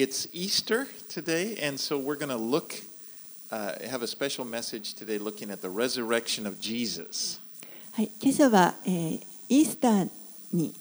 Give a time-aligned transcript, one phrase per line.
[0.00, 2.74] it's Easter today, and so we're going to look,
[3.50, 7.40] uh, have a special message today looking at the resurrection of Jesus.
[7.92, 10.10] はい、今朝は、えーイースター
[10.52, 10.74] に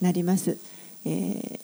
[0.00, 0.56] なります。
[1.04, 1.60] えー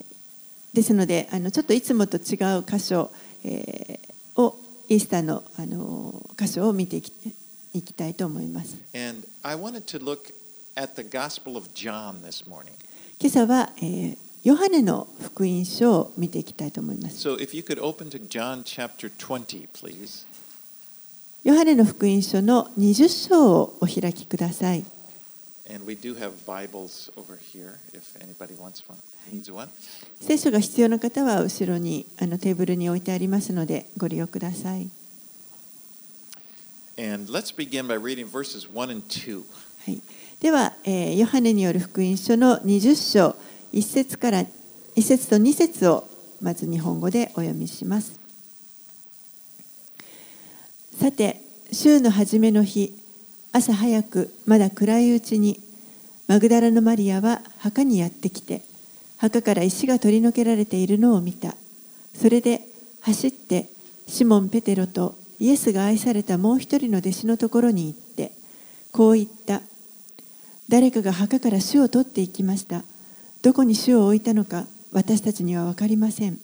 [0.72, 3.10] ですのであの、ちょっといつもと違う箇所、
[3.44, 4.58] えーを
[4.88, 7.12] イースターのあの箇所を見ていき
[7.74, 8.76] いきたいと思います。
[8.92, 10.35] And I wanted to look
[10.74, 12.72] at the Gospel of John this morning.
[13.21, 17.28] 今朝は、えーヨハネの福音書を見ていきたいと思います。
[17.28, 17.51] So、if
[21.42, 24.84] ヨハネの福音書の20章をお開きください。
[30.20, 34.88] 聖書が必要な方は後ろにあのテーブルに置いてありますのでご利用ください。
[40.38, 43.55] では、えー、ヨハネによる福音書の20章。
[43.73, 44.45] 1節から
[44.97, 46.09] 1節と2節を
[46.41, 48.19] まず日本語でお読みします。
[50.98, 51.42] さて、
[51.73, 52.92] 週の初めの日、
[53.53, 55.61] 朝早くまだ暗いうちに、
[56.27, 58.62] マグダラのマリアは墓にやってきて、
[59.19, 61.55] 墓から石が取り除けられているのを見た。
[62.14, 62.62] それで
[63.03, 63.69] 走って
[64.06, 68.33] シモン・ペテロとイエスが愛されたもう一人の弟子のところに行って、
[68.92, 69.62] こう言った。
[70.69, 72.83] 誰かが墓から主を取っていきました。
[73.42, 76.41] どこに主を置いたのか私たちには分かりません。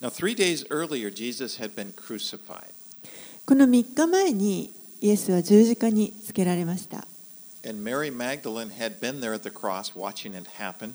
[0.00, 2.70] Now, three days earlier, Jesus had been crucified.
[3.44, 7.06] この3日前にイエスは十字架につけられました。
[7.66, 10.94] And Mary Magdalene had been there at the cross watching it happen.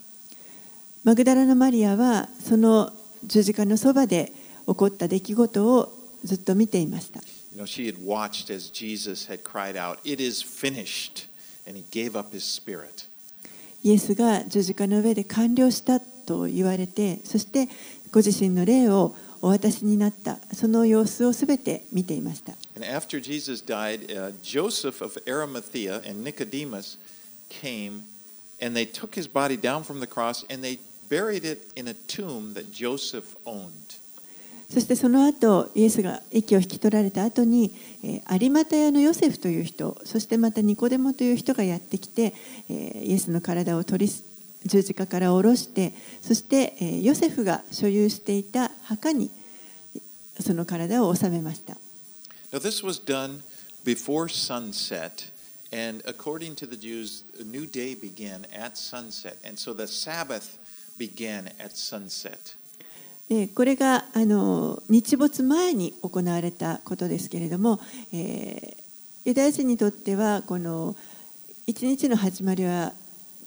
[1.03, 2.93] マグダラのマリアはその
[3.25, 4.31] 十字架のそばで
[4.67, 5.91] 起こった出来事を
[6.23, 7.19] ずっと見ていました。
[7.53, 11.27] You know, she had watched as Jesus had cried out, It is finished.
[11.67, 13.07] And he gave up his spirit.
[13.83, 17.67] イエスが十字架の上で完了したと言われて、そして
[18.11, 22.53] ご自身の霊をお渡しになった、その様子をすべて見ていました。
[22.75, 26.97] And after Jesus died, uh, Joseph of Arimathea and Nicodemus
[27.49, 28.03] came
[28.61, 30.79] and they took his body down from the cross and they
[31.09, 33.97] buried it in a tomb that Joseph owned.
[34.73, 37.71] そしてその後イエスが息を引き取られた後に、
[38.03, 42.33] えー有馬屋のヨセフという人そしてまたニコデモという人がやってきて、
[42.67, 44.11] イエスの体を取り
[44.65, 49.29] 十字架から下ろしてそして、ヨセフが所有していた墓に
[50.39, 51.77] その体を収めました。
[52.51, 53.41] Now, this was done
[53.83, 55.31] before sunset.
[55.71, 59.37] And according to the Jews, a new day began at sunset.
[59.43, 60.57] And so the Sabbath
[60.97, 62.55] began at sunset.
[63.33, 67.79] でこれがあの日没前に行われたことですけれども、
[68.13, 68.83] えー
[69.25, 70.97] ユダヤ人にとってはこの
[71.65, 72.91] 一日の始まりは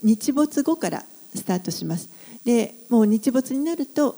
[0.02, 1.04] 日没後から
[1.34, 2.08] スタートします。
[2.46, 4.16] でもう日没になると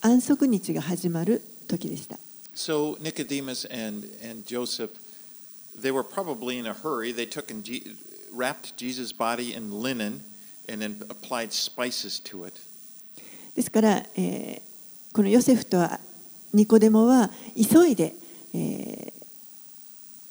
[0.00, 2.18] 安息日が始まる時でした。
[2.56, 4.90] So Nicodemus and, and Joseph,
[5.80, 7.14] they were probably in a hurry.
[7.14, 7.64] They took and
[8.36, 10.22] wrapped Jesus' body in linen
[10.68, 12.60] and then applied spices to it.
[13.54, 14.65] ですから、えー
[15.16, 15.78] このヨセフと
[16.52, 18.14] ニコデモは急いで、
[18.54, 19.16] えー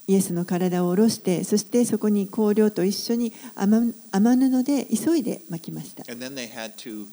[0.08, 7.08] イエスの体を下ろしてそしてそこに香料と一緒に雨雨布で急いで巻きました And then they had to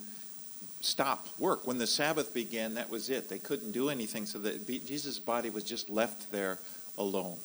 [0.83, 1.67] stop work.
[1.67, 3.31] When the Sabbath began, that was it.
[3.31, 4.27] They couldn't do anything.
[4.27, 6.59] So that Jesus' body was just left there
[6.99, 7.39] alone.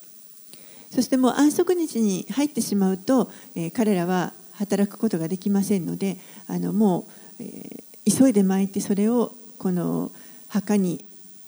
[0.94, 6.18] そしてもう安息日に入ってしまうと、えー彼らは働くことができませんので
[6.50, 7.08] あのも
[7.40, 10.12] う、えー急いで巻いてそれをこの
[10.48, 11.04] 墓に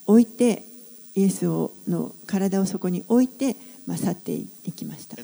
[0.06, 0.64] 置いて
[1.16, 3.56] イエスをの体をそこに置いて、
[3.86, 5.16] まあ、去っていきました。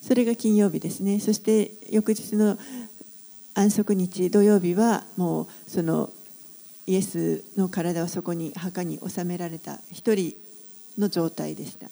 [0.00, 1.20] それが金曜日ですね。
[1.20, 2.58] そして翌日の
[3.54, 6.10] 安息日土曜日はもうその
[6.86, 10.34] イエスの体をそこに墓に納められた一人
[10.98, 11.86] の状態でした。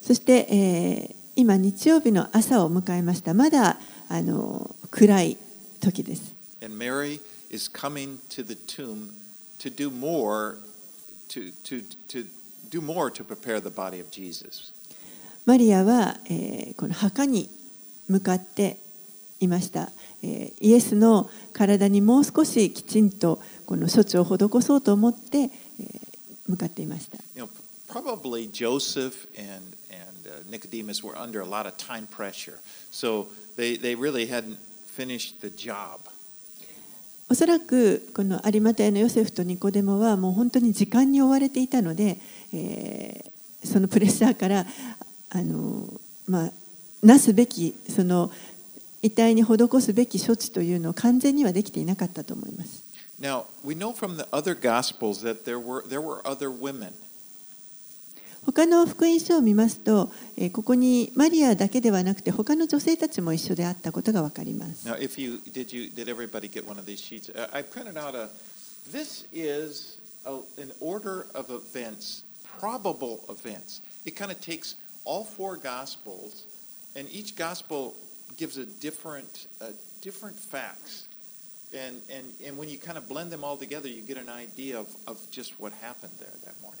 [0.00, 3.32] そして、えー今日曜日の朝を迎えました。
[3.32, 3.78] まだ
[4.10, 5.38] あの暗い
[5.80, 6.34] 時です。
[6.62, 9.08] And Mary is coming to the tomb
[9.58, 10.58] to do more
[11.30, 12.26] to, to, to
[12.68, 14.74] do more to prepare the body of Jesus.
[15.46, 17.48] マリアは、えーこの墓に
[18.08, 18.78] 向かって
[19.40, 19.90] いました、
[20.22, 25.50] えーイエスの体にもう少しきちんとこの処置を施そうと思って、えー
[26.46, 27.48] 向かっていました You know,
[27.92, 32.58] probably Joseph and, and uh, Nicodemus were under a lot of time pressure.
[32.90, 36.00] So they, they really hadn't finished the job.
[37.28, 42.18] おそらくこの有馬屋のヨセフとニコデモはもう本当に時間に追われていたので、
[42.52, 43.32] えー
[43.64, 44.66] そのプレッシャーから
[45.30, 45.88] あの、
[46.26, 46.52] まあ、
[47.02, 48.30] なすべきその
[49.02, 52.84] 遺体に施すべき処置というのを完全にはできていなかったと思います。
[53.20, 56.92] Now, we know from the other Gospels that there were, there were other women.
[58.44, 64.86] 他の福音書を見ますと、えーここにマリアだけではなくて他の女性たちも一緒であったことがわかります。
[64.88, 67.30] Now, if you did, you did everybody get one of these sheets?
[67.30, 68.28] Uh, I printed out a.
[68.90, 72.24] This is a, an order of events,
[72.58, 73.80] probable events.
[74.04, 76.46] It kind of takes all four Gospels,
[76.96, 77.94] and each Gospel
[78.36, 79.66] gives a different, uh,
[80.00, 81.06] different facts,
[81.72, 84.80] and and and when you kind of blend them all together, you get an idea
[84.80, 86.80] of of just what happened there that morning.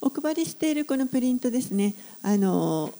[0.00, 2.92] お配りしているこのプリントですねあの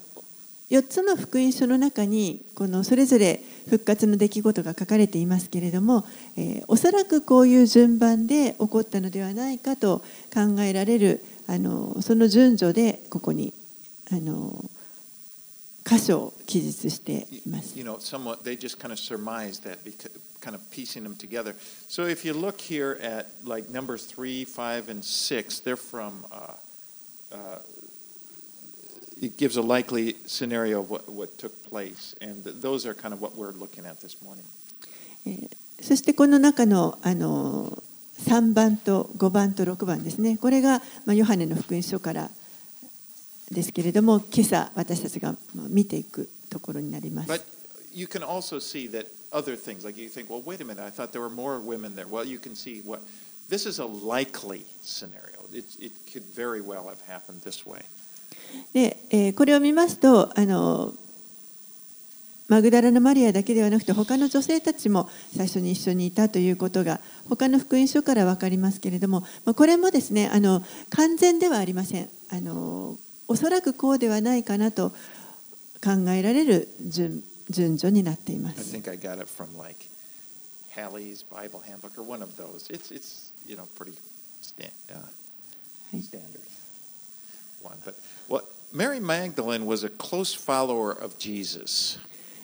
[0.71, 6.05] 4つの福音書の中にこのそれぞれ復活の出来事が書かれていますけれども、
[6.37, 10.03] えーおそらくこういう順番で起こったのではないかと
[10.35, 13.55] 考えられるあのその順序でここに
[14.11, 14.69] あの
[15.85, 17.79] 箇所を記述しています。
[17.79, 20.11] you know, somewhat they just kind of surmise that, because,
[20.41, 21.55] kind of piecing them together.
[21.89, 26.27] So if you look here at like numbers three, five, and six, they're from.
[26.33, 26.55] Uh,
[27.36, 27.60] uh,
[29.22, 33.14] it gives a likely scenario of what, what took place, and th- those are kind
[33.14, 34.46] of what we're looking at this morning.
[35.26, 37.82] えーそしてこの中のあの
[38.24, 42.30] 3番と5番と6番ですねこれが、まあ、ヨハネの福音書から
[43.50, 47.32] ですけれども今朝私たちがまあ見ていくところになります。
[47.32, 47.42] But
[47.92, 50.92] you can also see that other things, like you think, well, wait a minute, I
[50.92, 52.08] thought there were more women there.
[52.08, 53.02] Well, you can see what
[53.50, 55.35] this is a likely scenario.
[55.53, 57.85] It, it could very well have happened this way.
[58.73, 60.95] で、えーこれを見ますとあの
[62.49, 72.97] マグダラのマリアだけではなくて他の女性たちも最初に一緒にいたということが他の福音書から分かりますけれども、まあ、これもですねあの完全ではありませんあの
[73.27, 74.91] おそらくこうではないかなと
[75.83, 78.77] 考えられる順順序になっていま I す。
[78.77, 79.89] think I got it from like
[80.77, 82.71] Halley's Bible Handbook or one of those.
[82.71, 83.93] It's it's you know pretty
[84.93, 84.95] uh,
[85.96, 86.02] Hey.
[86.02, 86.42] standard
[87.62, 87.78] one.
[87.84, 87.96] But
[88.28, 88.42] well,
[88.72, 92.00] Mary Magdalene was a close follower of Jesus.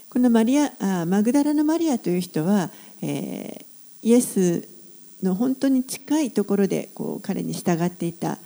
[0.10, 2.70] このマリアあマグダラのマリアという人は、
[3.02, 3.66] えー
[4.04, 4.66] イエス
[5.24, 8.38] の本当に近いところでこう彼に従っていた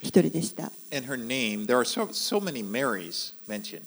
[0.00, 0.72] 一人でした。
[0.92, 3.82] And her name, there are so so many Marys mentioned,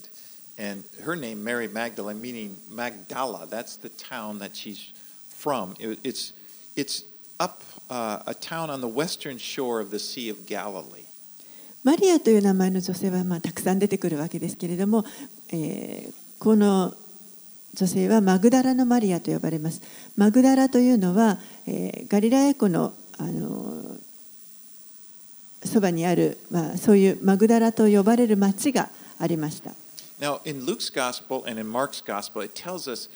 [0.57, 3.47] and her name Mary Magdalene, meaning Magdala.
[3.49, 4.93] That's the town that she's
[5.29, 5.73] from.
[5.79, 6.33] It- it's
[6.77, 7.03] it's
[7.38, 11.04] up uh, a town on the western shore of the Sea of Galilee.
[11.84, 15.04] マリアという名前の女性はまあたくさん出てくるわけですけれども、
[15.52, 16.94] えーこの
[17.74, 19.82] 女性はマグダラのマリアと呼ばれます。
[20.16, 23.96] マグダラというのは、えーガリラヤ湖のあの
[25.64, 28.88] そばにある、まあ、そういうマグダラと呼ばれる町が
[29.18, 29.72] ありました。
[30.20, 33.08] Now, in Luke's gospel and in Mark's gospel, it tells us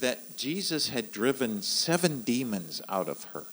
[0.00, 3.44] that Jesus had driven seven demons out of her.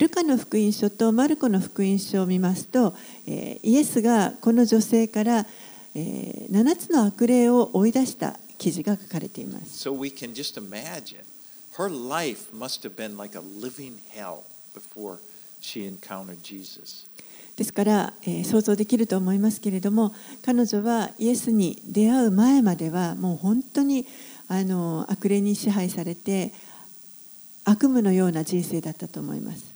[0.00, 2.94] ルカの福音書とマルコの福音書を見ますと、
[3.26, 5.46] えーイエスがこの女性から、
[5.94, 9.86] えー7つの悪霊を追い出した記事が書かれています。
[9.86, 11.20] So we can just imagine
[11.76, 14.38] her life must have been like a living hell
[14.74, 15.18] before
[15.60, 17.06] she encountered Jesus.
[17.58, 24.06] ですから、えー想像できると思いますけれども彼女はイエスに出会う前まではもう本当に
[24.48, 26.54] あの悪霊に支配されて
[27.66, 29.69] 悪夢のような人生だったと思います。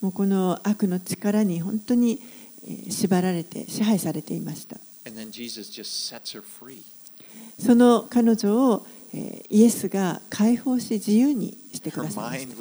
[0.00, 2.20] もうこの悪の力に本当に
[2.90, 4.76] 縛られて支配されていました。
[7.58, 8.86] その彼女を
[9.48, 12.56] イエスが解放し自由にしてくださいました。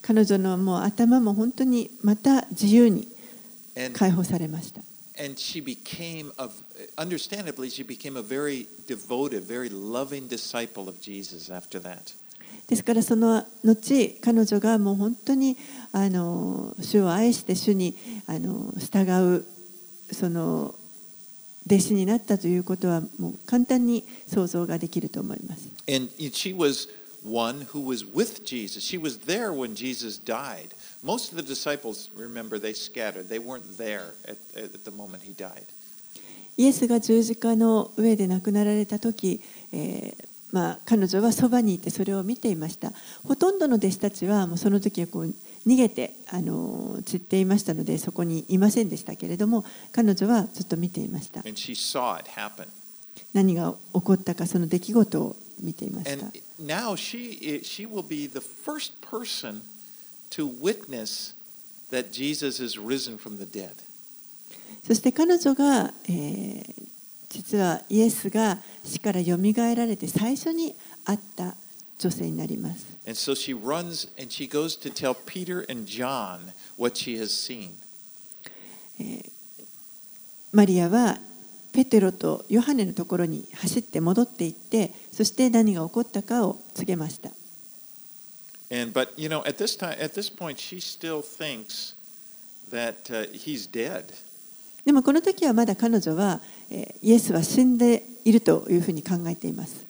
[0.00, 3.06] 彼女のもう頭も本当にまた自由に
[3.92, 4.80] 解放されました。
[5.19, 6.49] and she became a
[6.97, 12.15] understandably she became a very devoted very loving disciple of jesus after that
[12.67, 15.57] ですからその後彼女がもう本当に
[15.91, 17.95] あの主を愛して主に
[18.27, 19.45] あの従う
[20.11, 20.75] その
[21.65, 25.67] 弟子になったということはもう簡単に想像ができると思います。
[25.89, 26.89] and she was
[27.24, 32.10] one who was with jesus she was there when jesus died most of the disciples
[32.16, 35.64] remember they scattered they weren't there at, at the moment he died
[36.56, 39.40] イエスが十字架の上で亡くなられた時、
[39.72, 42.92] えーまあ、彼女はそばにいてそれを見ていました
[43.26, 45.34] ほとんどの弟子たちはもうその時はこう
[45.66, 51.42] 逃げてあの散っていましたのでそこにいませんでしたけれども彼女はずっと見ていました
[53.32, 56.26] 何が起こったかその出来事を見ていました
[56.66, 59.62] now she she will be the first person
[60.30, 61.34] to witness
[61.90, 63.74] that Jesus is risen from the dead.
[64.84, 66.82] そして彼女が、えー
[67.32, 70.76] 実はイエスが死からよみがえられて最初に
[71.06, 71.54] 会った
[71.98, 72.98] 女性になります。
[73.06, 77.70] And so she runs and she goes to tell Peter and John what she has seen.
[80.52, 81.18] マリアは
[81.72, 87.30] ペテロとヨハネのところに走って戻って行って、そして何が起こったかを告げました。
[94.84, 96.40] でもこの時はまだ彼女は、
[97.02, 99.86] イエスは死んでいるというふうに考えています。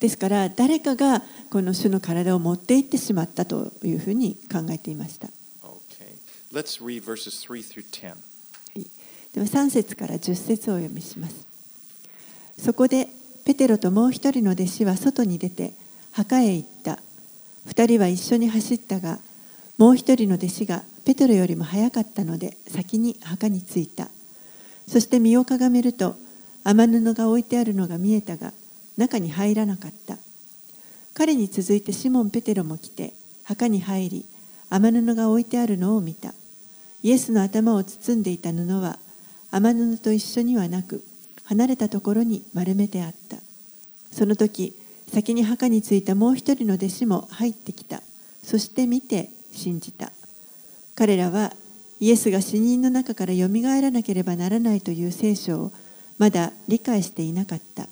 [0.00, 5.28] ですから誰かがこの主の体を持って行ってしまったというふうに考えていました。
[5.62, 6.18] Okay.
[6.52, 8.27] Let's read verses 3 through 10.
[9.44, 11.46] 3節から10節を読みします。
[12.58, 13.08] そこで
[13.44, 15.72] ペテロともう一人の弟子は外に出て
[16.12, 16.98] 墓へ行った。
[17.66, 19.18] 二人は一緒に走ったが、
[19.78, 24.08] もう一人の弟子がペテロよりも早かったので先に墓に着いた。
[24.86, 26.16] そして身をかがめると
[26.64, 28.52] 雨布が置いてあるのが見えたが
[28.96, 30.18] 中に入らなかった。
[31.14, 33.14] 彼に続いてシモン・ペテロも来て
[33.44, 34.24] 墓に入り
[34.70, 36.34] 雨布が置いてあるのを見た。
[37.02, 38.98] イエスの頭を包んでいた布は
[39.50, 41.02] 雨布と一緒にはなく
[41.44, 43.38] 離れたところに丸めてあった。
[44.10, 44.74] その時
[45.12, 48.02] 先に墓に着いたもう一人の弟子も入ってきた。
[48.42, 50.12] そして見て信じた。
[50.94, 51.52] 彼らは
[52.00, 55.72] イエスが死人の中からよみがえらなければならないという聖書を
[56.18, 57.88] まだ理解していなかった。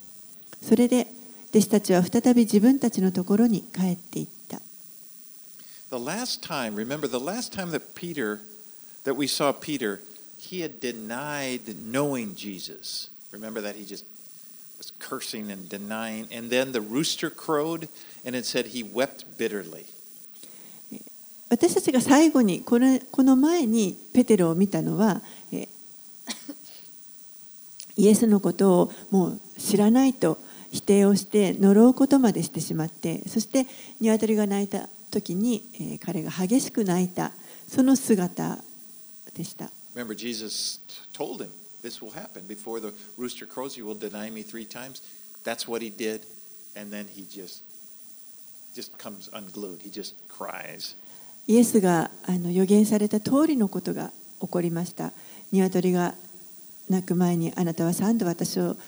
[0.63, 1.09] それで
[1.51, 4.61] 弟子たちは再び自分たちのところに帰っていった。
[5.91, 8.41] The last time, remember, the last time that Peter,
[9.05, 10.01] that we saw Peter,
[10.39, 13.11] he had denied knowing Jesus.
[13.33, 14.05] Remember that he just
[14.79, 17.89] was cursing and denying, and then the rooster crowed,
[18.25, 19.87] and it said he wept bitterly.
[21.49, 25.69] 私たちが最後にこのこの前にペテロを見たのはえ
[27.97, 30.39] イエスのことをもう知らないと
[30.73, 33.67] 否定をして呪うことまでしてしまってそして
[34.01, 37.31] 鶏が鳴いた時に、えー彼が激しく泣いた
[37.69, 38.59] その姿
[39.37, 39.71] でした。
[39.97, 40.79] Remember, Jesus
[41.15, 41.51] told him,
[41.83, 42.47] This will happen.
[42.47, 45.01] Before the rooster crows, you will deny me three times.
[45.43, 46.27] That's what he did.
[46.77, 47.63] And then he just
[48.75, 49.81] just comes unglued.
[49.81, 50.97] He just cries.
[51.49, 54.11] イエスがあの予言された通りのことが
[54.43, 55.13] 起こりました。
[55.51, 56.15] 鶏が
[56.91, 58.79] 鳴く前にあなたは三度私をう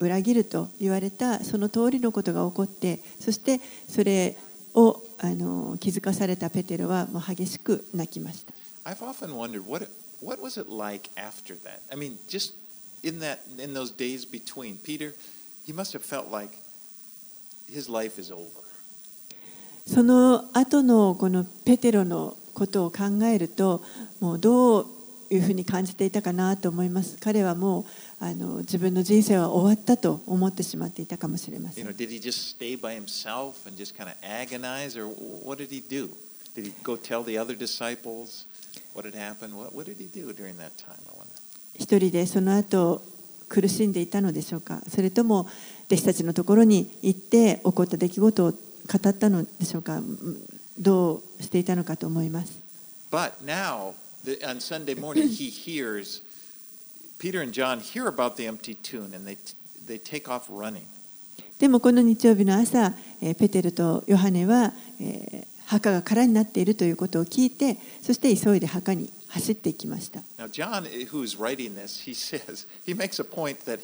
[0.00, 4.36] 裏切ると言われたその通りのことが起こってそしてそれ
[4.74, 8.52] をあの気づかされたペテロはもう激しく泣きました。
[8.84, 9.88] I've often wondered what
[10.21, 11.81] what was it like after that?
[11.91, 12.53] I mean, just
[13.03, 15.13] in that in those days between Peter,
[15.65, 16.51] he must have felt like
[17.71, 18.45] his life is over.
[19.87, 23.81] その後のこのペテロのことを考えると
[24.19, 24.85] もうどう
[25.31, 27.85] いうふうに感じていたかなと思います彼はもう
[28.23, 35.07] あの自分の人生は終わったと思ってしまっていたかもしれませ You ん know, did he just stay by himself and just kind of agonize, or
[35.43, 36.09] what did he do?
[36.53, 38.45] Did he go tell the other disciples
[41.78, 43.02] 一人でその後
[43.48, 44.80] 苦しんでいたのでしょうか？
[44.88, 45.46] それとも
[45.86, 48.56] 弟子たちのところに行って起こった出来事を語
[49.08, 50.00] ったのでしょうか？
[50.78, 52.62] どうしていたのかと思います。
[61.58, 64.74] でもこの日曜日の朝、ペテルとヨハネは、
[65.66, 73.80] 墓が空になっているということを聞いてそして急いで墓に走っていきました Now, John, who's writing this, he says he makes a point that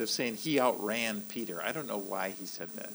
[0.00, 1.60] of saying he outran Peter.
[1.62, 2.88] I don't know why he said that.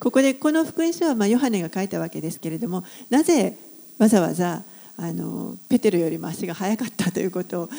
[0.00, 3.56] ここでこの福音書はまあヨハネが書いたわけですけれどもなぜ
[3.98, 4.64] わざわざ
[4.96, 7.70] あのペテロよりも足が速かったということを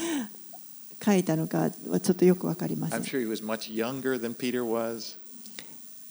[1.03, 5.17] 書いたのかはちょっとよくわかりませ I'm ん sure he was much younger than Peter was.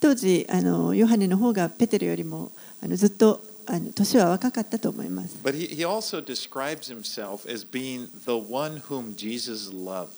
[0.01, 2.51] 当時あのヨハネの方がペテルよりも
[2.83, 5.37] あのずっとあの年は若かったと思います。
[5.45, 10.09] But he, he also describes himself as being the one whom Jesus loved.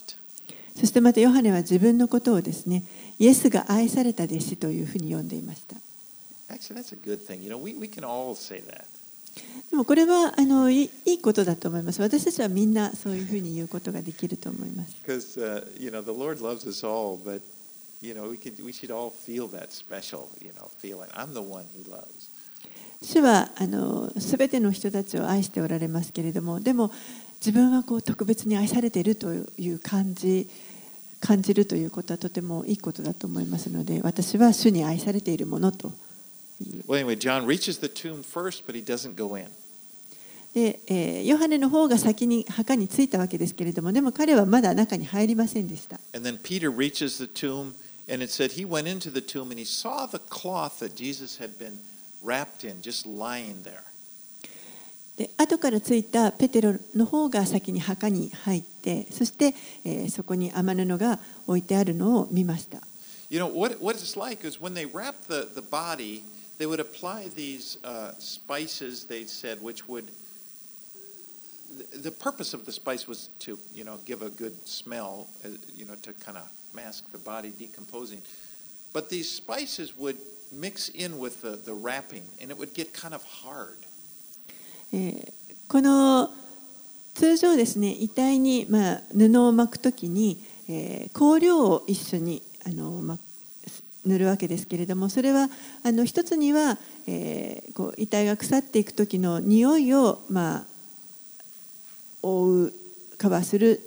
[0.74, 2.84] そしてまたヨハネは自分のことをですね、
[3.18, 5.76] イエスが愛された弟子というふうに呼んでいました。
[9.70, 12.00] でもこれはあのい,いいことだと思います。
[12.00, 14.94] 私たちはみんなそういうふうに言うことができると思います。
[18.02, 21.64] You know, we, could, we should all feel that special, you know, feeling, I'm the one
[21.74, 22.30] he loves.
[23.00, 26.92] 主はあの全ての人たちを愛しておられますけれどもでも
[27.40, 30.48] 自分はこう特別に愛されているという感じ
[31.18, 35.92] 感じるということはとてもいいことだと思いますので私は主に愛されているものと
[36.86, 39.48] Well, anyway, John reaches the tomb first, but he doesn't go in.
[40.54, 47.72] で、えーヨハネの方が先に墓に着いたわけですけれどもでも彼はまだ中に入りませんでした And then Peter reaches the tomb,
[48.11, 51.37] and it said he went into the tomb and he saw the cloth that Jesus
[51.37, 51.79] had been
[52.23, 53.83] wrapped in, just lying there.
[55.17, 62.81] で後から着いたペテロの方が先に墓に入ってそして、えーそこに雨布が置いてあるのを見ました
[63.29, 66.23] You know, what, what it's like is when they wrap the, the body,
[66.59, 70.09] they would apply these uh, spices, they said, which would.
[71.77, 75.49] The, the purpose of the spice was to, you know, give a good smell, uh,
[75.75, 78.20] you know, to kind of mask the body decomposing.
[78.92, 80.16] But these spices would
[80.52, 83.76] mix in with the, the wrapping, and it would get kind of hard.
[85.68, 86.28] この
[87.14, 90.38] 通常ですね遺体に、まあ、布を巻くときに、
[90.68, 93.18] えー香料を一緒にあの、ま、
[94.04, 95.48] 塗るわけですけれどもそれは
[95.82, 96.76] あの一つには、
[97.06, 100.66] えーこう遺体が腐っていく時の匂いを、まあ、
[102.22, 102.72] 覆う
[103.16, 103.80] カバーする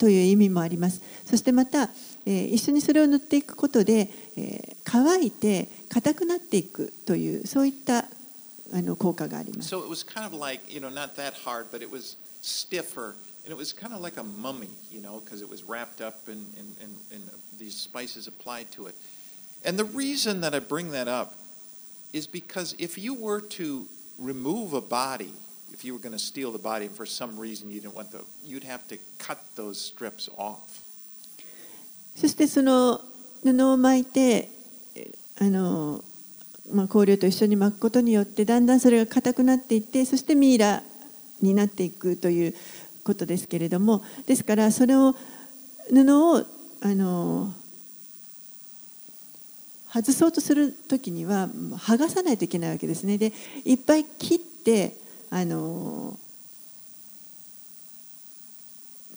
[0.00, 1.88] という意味もありますそしてまた、
[2.25, 8.05] えー一緒にそれを塗っていくことで、えー乾いて硬くなっていくというそういった
[8.73, 13.15] あの効果があります So it was kind of like, you know, not that hard, but it was stiffer.
[13.45, 16.27] And it was kind of like a mummy, you know, because it was wrapped up
[16.27, 17.21] in, in, in, in
[17.57, 18.95] these spices applied to it.
[19.65, 21.33] And the reason that I bring that up
[22.13, 23.85] is because if you were to
[24.19, 25.33] remove a body,
[25.71, 28.11] if you were going to steal the body and for some reason you didn't want
[28.11, 30.70] the, you'd have to cut those strips off.
[32.14, 33.00] そしてその
[33.42, 34.50] 布を巻いて
[35.40, 36.04] あの、
[36.72, 40.82] まあ、香料と一緒に巻くことによってだんだんそれが硬くなっていってそしてミイラ
[41.40, 42.54] になっていくという
[43.04, 45.14] ことですけれどもですからそれを
[45.92, 46.44] 布を
[46.80, 47.52] あの
[49.92, 53.18] 外そうとする時には剥がさないといけないわけですね。
[53.18, 53.32] で
[53.64, 54.96] いっぱい切って
[55.28, 56.18] あの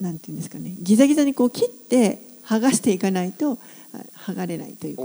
[0.01, 3.58] なんていうんですかねギザギザにこう切って剥がしていかないと
[4.25, 4.96] 剥がれないという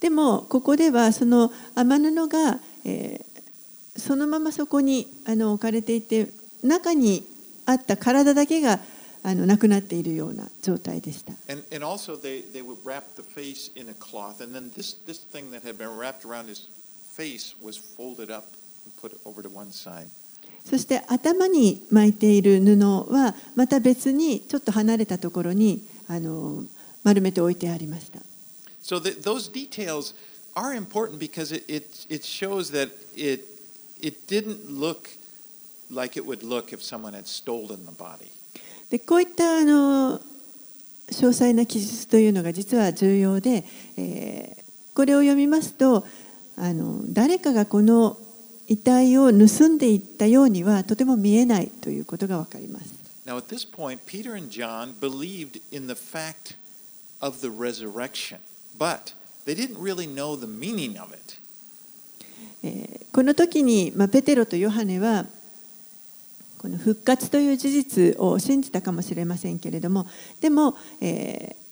[0.00, 0.10] で。
[0.10, 6.28] もここではその天布が、えー、そのままそこにあの置かれていて
[6.62, 7.24] 中に
[7.66, 8.80] あった体だけが
[9.24, 11.32] あのなくなっているような状態でした。
[11.48, 15.24] And and also they, they would wrap the face in a cloth, and then this this
[15.24, 16.68] thing that had been wrapped around his
[17.16, 18.46] face was folded up
[18.84, 20.08] and put over to one side.
[20.64, 26.64] そして頭に巻いている布はまた別にちょっと離れたところにあの
[27.02, 28.20] 丸めて置いてありました。
[28.82, 30.14] So the, those details
[30.54, 33.44] are important because it, it it shows that it
[34.00, 35.10] it didn't look
[35.90, 38.30] like it would look if someone had stolen the body.
[38.92, 40.20] でこういったあの詳
[41.08, 43.64] 細な記述というのが実は重要で、
[43.96, 44.62] えー
[44.94, 46.04] これを読みますと
[46.54, 48.18] あの誰かがこの
[48.68, 52.92] 遺体を盗んでいったようにはとても見えないということがわかります。
[53.24, 56.58] Now, at this point, Peter and John believed in the fact
[57.22, 58.40] of the resurrection,
[58.78, 59.14] but
[59.46, 61.38] they didn't really know the meaning of it.
[62.62, 65.24] えーこの時に、まあ、ペテロとヨハネは
[66.62, 70.06] この復活という事実を信じたかもしれませんけれども
[70.40, 71.62] でも、えー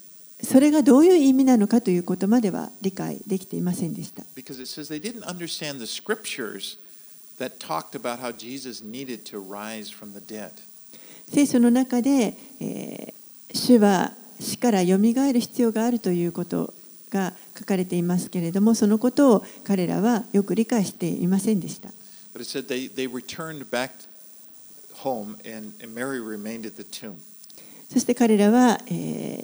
[0.42, 4.22] それがどういう意味なのかということまでは理解できていませんでした。
[4.34, 6.78] Because it says they didn't understand the scriptures
[7.38, 10.52] that talked about how Jesus needed to rise from the dead.
[11.28, 13.20] 聖書の中で、えー
[13.52, 16.72] 主は死からよみがえる必要があるということ
[17.10, 21.88] が書かれていますけれどもそのことを彼らはよく理解していませんでした。
[22.32, 23.90] But it said they, they returned back
[25.02, 27.14] home and, and Mary remained at the tomb.
[27.92, 28.90] そして彼らは、え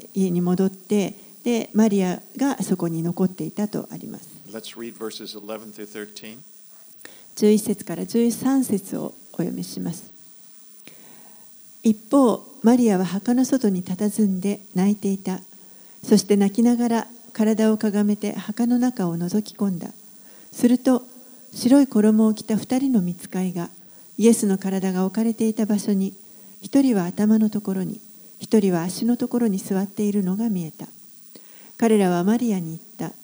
[0.02, 1.14] ー家に戻って
[1.44, 4.28] でマリアがそこに残っていたとあります。
[4.50, 6.38] Let's read verses 11 through 13.
[7.36, 10.12] 11節から13節をお読みします。
[11.82, 15.40] 一方、マリアは墓の外に佇んで泣いていた。
[16.02, 19.90] そして泣きながら体をかがめて墓の中を覗き込んだ。
[20.50, 21.02] すると、
[21.52, 23.68] 白い衣を着た二人の見つかいが、
[24.18, 26.14] イエスの体が置かれていた場所に、
[26.62, 28.00] 一人は頭のところに、
[28.38, 30.86] 一人は足のところに座っているのが見えた。
[31.78, 33.14] 彼らはマリアに言った。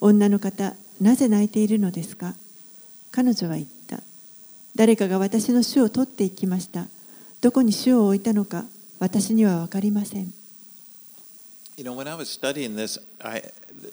[0.00, 2.34] 女の方、なぜ泣いているのですか？
[3.10, 4.02] 彼女は言った。
[4.74, 6.86] 誰かが私の死を取っていきました。
[7.40, 8.64] どこに死を置いたのか
[8.98, 10.32] 私には分かりません。
[11.76, 13.42] You know, when I was studying this, I,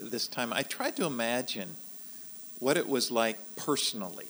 [0.10, 1.68] this time, I tried to imagine
[2.60, 4.28] what it was like personally.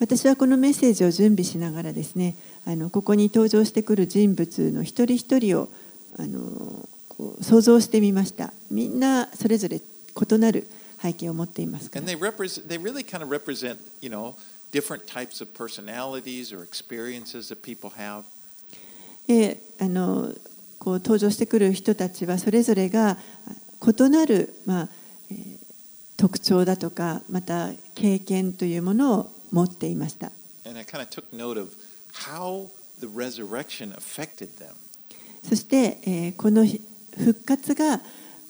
[0.00, 5.68] 私はこのメッセージを準備しながらですねあのここに登場してくる人物の一人一人を
[6.18, 8.52] あのこう想像してみました。
[8.70, 10.66] みんなそれぞれ異なる
[11.00, 12.04] 背景を持っていますから。
[19.78, 20.34] あの
[20.78, 23.18] こう登場してくる人たちはそれぞれが
[23.86, 24.88] 異なる、まあ
[26.20, 30.30] 特徴だとかまた経験というものを持っていました
[30.66, 30.78] And.
[35.42, 36.82] そして、えーこのひ
[37.16, 38.00] 復活が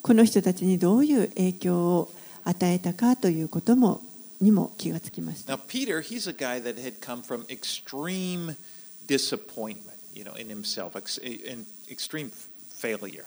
[0.03, 4.03] この人たちにどういう影響を与えたかということも
[4.41, 8.57] にも気がつきました Now, Peter, he's a guy that had come from extreme
[9.07, 12.31] disappointment, you know, in himself, in extreme
[12.81, 13.25] failure.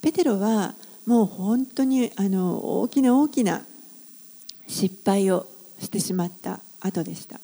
[0.00, 0.74] ペテロは
[1.06, 3.64] もう本当にあの大きな大きな
[4.66, 5.46] 失敗を
[5.78, 7.40] してしまった後でした。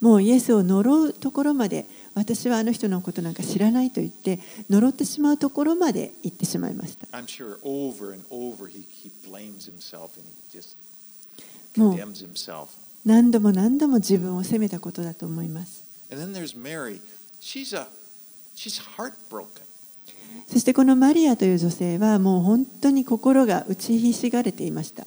[0.00, 7.06] もうイエスを呪うところまで私はあの人のことなんか知らないと言って呪ってしまうところまで行ってしまいました。
[11.76, 11.96] もう
[13.04, 15.84] 何度も何度も自分を責めたことだと思います。
[20.48, 25.06] そしてこのマリアという女性はもう本当に心が打ちひしがれていました。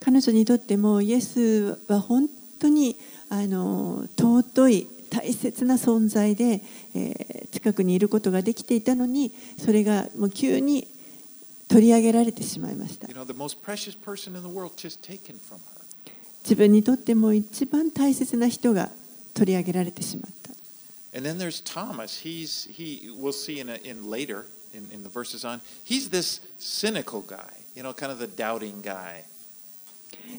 [0.00, 2.28] 彼女にとってもイエスは本
[2.60, 2.96] 当に
[3.30, 6.62] あの尊い大切な存在で、
[6.94, 10.86] え、近くにいることができていたのにそれがもう急に
[11.68, 13.06] 取り上げられてしまいました。
[16.44, 18.90] 自分にとっても一番大切な人が
[19.34, 20.52] 取り上げられてしまった。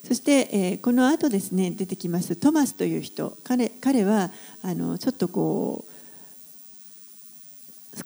[0.07, 2.35] そして、えー、この後ですね出てきます。
[2.35, 3.37] トマスという人。
[3.43, 5.88] 彼,彼はあのちょっとこう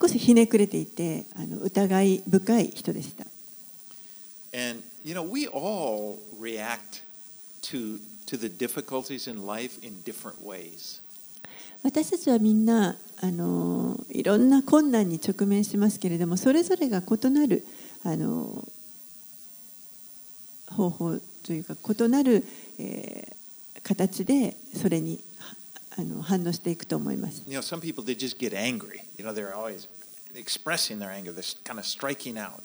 [0.00, 3.24] 少しひねくれていてあの疑い深い人でした
[4.52, 7.02] And you know, we all react
[7.62, 11.02] to to the difficulties in life in different ways.
[11.82, 17.64] 私たちはみんなあのいろんな困難に直面しますけれどもそれぞれが異なる
[18.04, 18.64] あの
[20.70, 22.44] 方法というか異なる、
[22.78, 23.44] えー
[23.84, 25.33] 形でそれには
[25.96, 27.42] あの反応していくと思います。
[27.46, 29.00] You know, some people they just get angry.
[29.18, 29.88] You know, they're always
[30.34, 31.32] expressing their anger.
[31.32, 32.60] They're kind of striking out.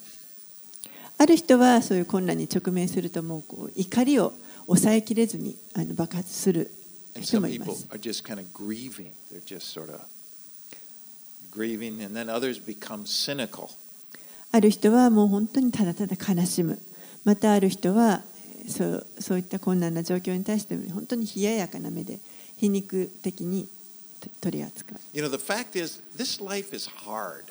[1.17, 4.33] ある人はそういう困難に直面するともうこう怒りを
[4.67, 6.71] 抑えきれずにあの爆発する
[7.15, 7.87] And 人 some もいま people す。
[7.91, 9.11] are just kind of grieving.
[9.31, 9.99] They're just sort of
[11.51, 13.69] grieving, and then others become cynical.
[14.51, 16.79] ある人はもう本当にただただ悲しむ。
[17.25, 18.21] またある人は
[18.61, 22.19] えーそうそういった困難な状況に対して本当に冷ややかな目で
[22.59, 23.67] 皮肉的に
[24.19, 24.99] と取り扱う。
[25.13, 27.45] You know, the fact is, this life is hard,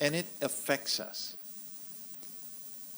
[0.00, 1.36] and it affects us.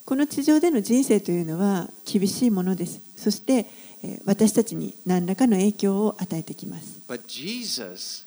[0.05, 3.01] この地上での人生というのは厳しいものです。
[3.17, 3.67] そして
[4.03, 7.03] えー私たちに何らかの影響を与えてきます。
[7.09, 8.25] But Jesus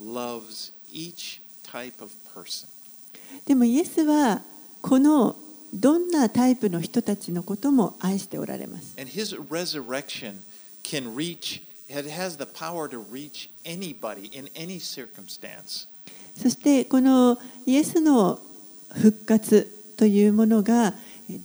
[0.00, 2.66] loves each type of person.
[3.46, 4.42] でもイエスは
[4.80, 5.36] この
[5.72, 8.94] どんなタイプの人たちのことも愛しておられます。
[8.98, 10.34] And his resurrection
[10.82, 11.62] can reach,
[16.34, 18.40] そしてこのイエスの
[18.94, 19.64] 復活
[19.98, 20.94] というものが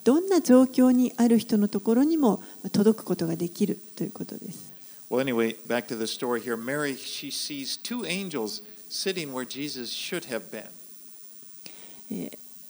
[0.04, 4.74] どんな状況にある人のところにも届くことができるということです。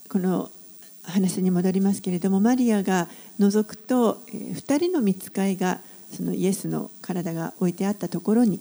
[0.08, 0.50] この
[1.02, 5.80] 話に戻りますけれども、マリアが覗くと2人の見つかいが。
[6.10, 8.60] そのイエスの体が置いてあったところに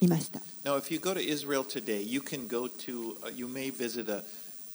[0.00, 0.40] いました。
[0.64, 4.22] Now, if you go to Israel today, you can go to, uh, you may visit a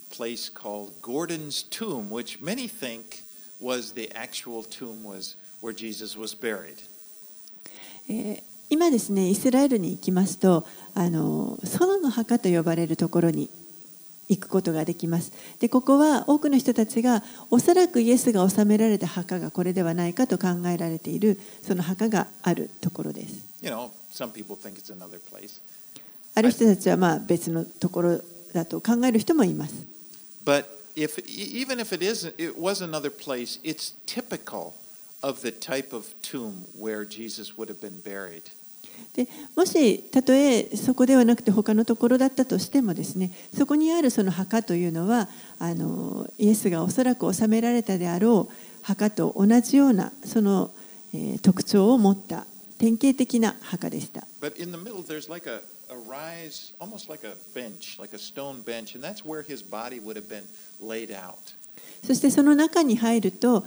[0.10, 3.24] place called Gordon's Tomb, which many think
[3.60, 6.78] was the actual tomb was where Jesus was buried.
[8.08, 13.50] えー今ですねイスラエルに行きますとあの園の墓と呼ばれるところに
[14.30, 23.50] 行くことができますでここは多くの人たちがおそらくイエスが納められた墓がこれではないかと考えられているその墓があるところです。
[26.36, 28.22] ある人たちはまあ別のところ
[28.54, 29.74] だと考える人もいます。
[35.22, 38.44] Of the type of tomb where Jesus would have been buried.
[39.16, 45.28] でもしたとえそこではなくて他のところだったとしてもですねそこにあるその墓というのは
[45.60, 50.72] あのイエスがおそらく収められたであろう墓と同じようなその、
[51.14, 52.46] えー特徴を持った
[52.78, 54.26] 典型的な墓でした。
[54.42, 55.62] But in the middle, there's like a
[56.08, 60.16] rise, almost like a bench, like a stone bench, and that's where his body would
[60.16, 60.44] have been
[60.80, 61.56] laid out.
[62.06, 63.66] そしてその中に入ると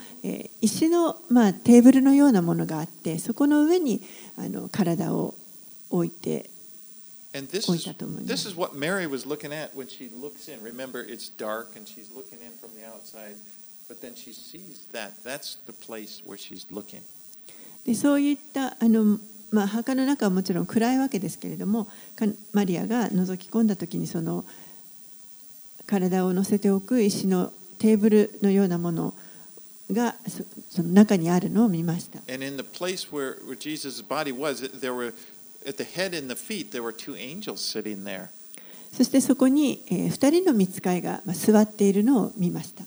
[0.60, 4.00] 石の、まあ、テーブルのようなものがあってそこの上に
[4.36, 5.34] あの体を
[5.90, 6.50] 置いて
[7.68, 8.26] 置いたと思います。
[17.84, 19.18] でそういったあの、
[19.50, 21.88] まあ、墓の中はもちろん暗いわけですけれども
[22.52, 24.44] マリアが覗き込んだ時にその
[25.86, 29.12] 体を乗せておく石のテーブルのようなもの
[29.90, 30.14] が
[30.70, 32.20] その中にあるのを見ました。
[38.92, 42.84] そしてそこに二人の見つかいが座っているのを見ました。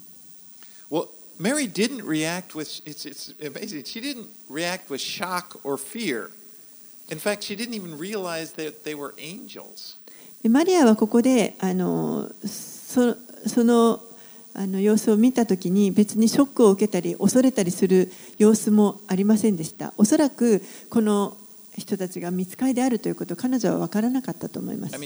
[10.48, 14.00] マリアはここであのそ,その
[14.58, 19.94] あの様子を見た時に別にショックを受けたり恐れたりする様子もありませんでした。
[19.98, 21.38] おそらくこの
[21.78, 24.98] 人たちが見つかりであるということを彼女は分からなかったと思います?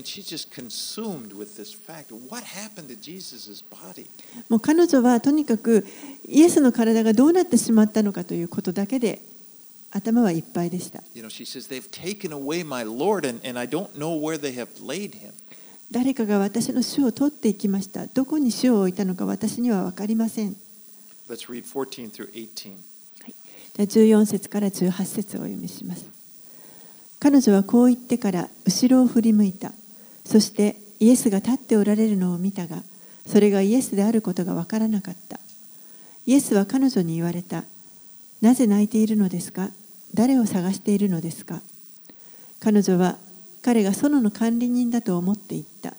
[4.50, 5.84] もう彼女はとにかく
[6.28, 9.20] イエスの体がどうなってしまったのかということだけで
[9.90, 11.02] 頭はいっぱいでした。
[11.16, 11.30] You know,
[15.92, 20.56] 誰かが私の死を取っていきましたどこに死を置いたのか私には分かりません
[21.30, 22.74] Let's read 14 through 18.
[23.78, 26.06] では14節から18節をお読みします。
[27.20, 29.72] 彼女はこう言ってから後ろを振り向いた。
[30.26, 32.82] そしてイエスが立っておられるのを見たが、
[33.28, 35.40] それがイエスであることがわからなかった。
[36.26, 37.64] イエスは彼女に言われた。
[38.42, 39.70] なぜ泣いているのですか？
[40.16, 41.62] 誰を探しているのですか？
[42.60, 43.18] 彼女は
[43.62, 45.94] 彼が園の管理人だと思って言った。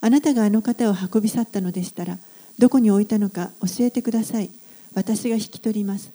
[0.00, 2.18] あなたがあの方を運び去ったのでしたら、
[2.58, 4.50] どこに置いたのか教えてください。
[4.94, 6.12] 私が引き取ります。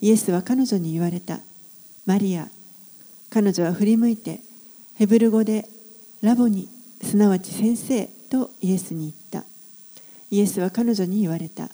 [0.00, 1.40] イエスは彼女に言われた。
[2.06, 2.48] マリア。
[3.30, 4.40] 彼女は振り向いて、
[4.94, 5.68] ヘブル語で
[6.22, 6.68] ラボに、
[7.02, 9.48] すなわち先生とイエスに言った。
[10.30, 11.70] イエスは彼女に言われた。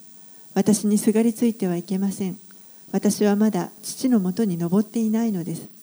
[0.55, 2.39] 私にすがりついてはいけません。
[2.93, 5.76] 私はまだ父のもとに登っていないのです。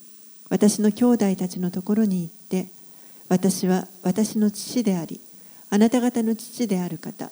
[0.50, 2.70] 私の兄弟たちのところに行って、
[3.28, 5.20] 私は私の父であり、
[5.70, 7.30] あなた方の父である方、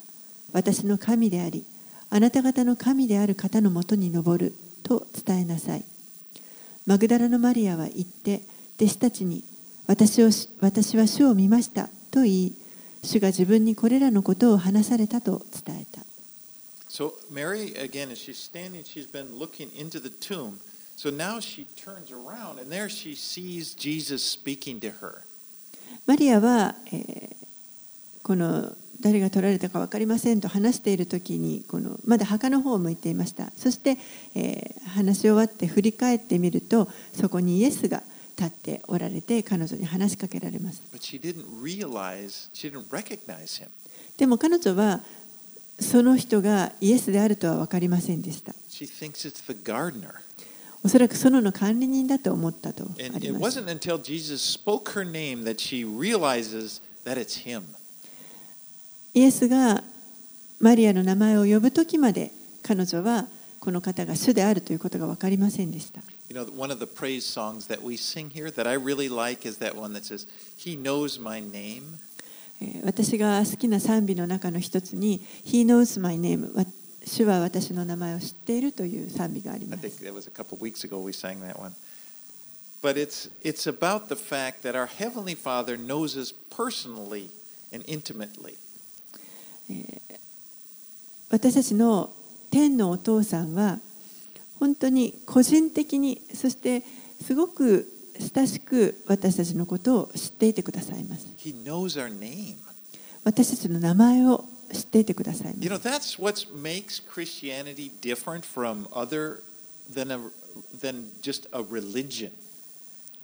[0.52, 1.64] 私の神であり、
[2.10, 5.84] あなた方の神である方のもとに登ると伝えなさい。
[6.86, 8.42] マグダラのマリアは言って、
[8.76, 9.44] 弟子たちに、
[9.86, 12.52] 私を私は主を見ましたと言い、
[13.02, 16.02] 主が自分にこれらのことを話されたと伝えた。
[16.88, 20.58] So, Mary, again, as she's standing, she's been looking into the tomb.
[20.96, 25.22] So now she turns around, and there she sees Jesus speaking to her.
[26.06, 27.32] マリアは、えー
[28.22, 33.98] この誰が取られたか分かりませんと話している時にこのまだ墓の方を向いていましたそして、
[34.36, 38.02] えー話し終わって振り返ってみるとそこにイエスが
[38.38, 43.68] 立っておられて彼女に話しかけられます But she didn't realize, she didn't recognize him.
[44.18, 45.00] でも彼女は
[45.80, 50.20] その人がイエスであるとは分かりませんでした She thinks it's the gardener.
[50.84, 57.62] おそらく園の管理人だと思ったとあります wasn't until Jesus spoke her name that she realizes that it's him.
[59.14, 59.84] イエスが
[60.60, 63.26] マリアの名前を呼ぶ時まで彼女は
[63.60, 69.46] この方が主であるということが分かりませんでした You know, one of the praise songs that we sing here that I really like
[69.46, 71.82] is that one that says, He knows my name.
[72.60, 76.64] えー私が好きな賛美の中の一つに「He knows my name」わ
[77.04, 79.86] 主は私の名前を知っているという賛美があります。
[79.86, 79.98] It's,
[91.30, 92.12] 私たちの
[92.50, 93.78] 天のお父さんは
[94.60, 96.82] 本当に個人的にそして
[97.22, 97.88] すごく
[98.34, 101.26] 親しく私たちのことを知っていてくださいます。
[103.24, 105.74] 私たちの名前を知っていてくださいま You す。
[105.74, 109.42] know, that's what makes Christianity different from other
[109.92, 110.18] than, a,
[110.80, 112.32] than just a religion.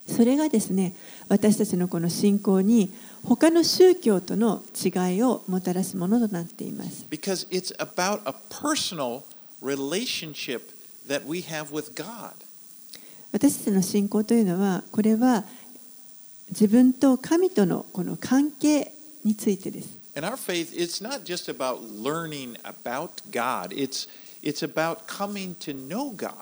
[0.07, 0.95] それがですね
[1.29, 2.91] 私たちのこの信仰に
[3.23, 7.07] 他の宗教との違いをもたらすものとなっています。
[7.11, 9.23] Because it's about a personal
[9.63, 10.63] relationship
[11.07, 12.33] that we have with God.
[13.33, 15.45] 私たちの信仰というのはこれは
[16.49, 18.93] 自分と神とのこの関係
[19.25, 24.09] についてです And our faith, it's not just about learning about God, it's,
[24.43, 26.35] it's about coming to know God.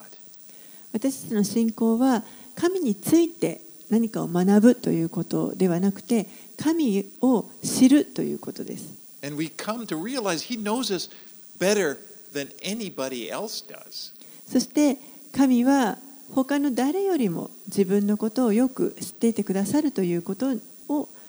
[0.95, 3.61] 私たちの信仰は神について
[3.91, 11.11] 何かを学ぶということではなくて神を知るということです And we come to realize He knows us
[11.59, 11.99] better
[12.33, 14.15] than anybody else does.
[14.51, 14.97] そして
[15.33, 15.99] 神は
[16.35, 20.55] 他の誰よりも自分のことをよく知っていてくださるということを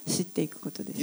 [0.07, 0.99] 知っていくことです。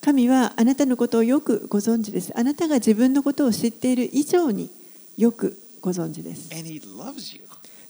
[0.00, 2.32] 神はあなたのことをよくご存知です。
[2.36, 4.70] あなたが自分のことを知っている以上に
[5.16, 6.50] よくご存知です。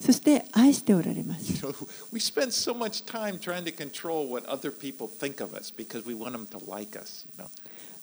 [0.01, 1.65] そして愛しておられます。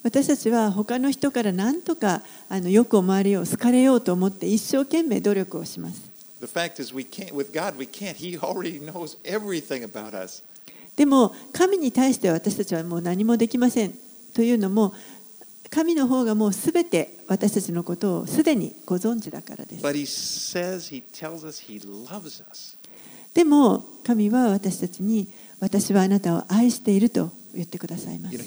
[0.02, 6.09] 私たちは他の人から何とかあのよく思われよう、好かれようと思って一生懸命努力をします。
[6.40, 8.16] The fact is, we can't, with God, we can't.
[8.16, 10.44] He already knows everything about us.
[10.96, 13.94] でも神に対して私たちはもう何もできません
[14.34, 14.94] というのも
[15.70, 19.84] 神の方がもうすべて私たちのことをすでにご存知だからです。
[23.34, 28.38] でも神は私たちに私はあなたを愛していると言ってくださいます。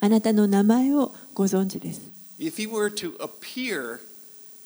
[0.00, 2.00] あなたの名前をご存知です。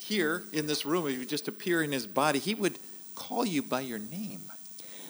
[0.08, 2.78] Here in this room, if would just appear in His body, He would
[3.14, 4.40] call you by your name.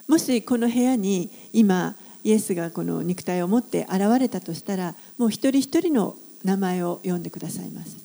[0.08, 7.96] もしこの部屋に今イエスがこの肉体を持って現れたとしたらもう一人一人の名前を呼んでくださいます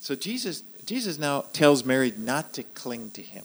[0.00, 3.42] So Jesus, Jesus now tells Mary not to cling to Him.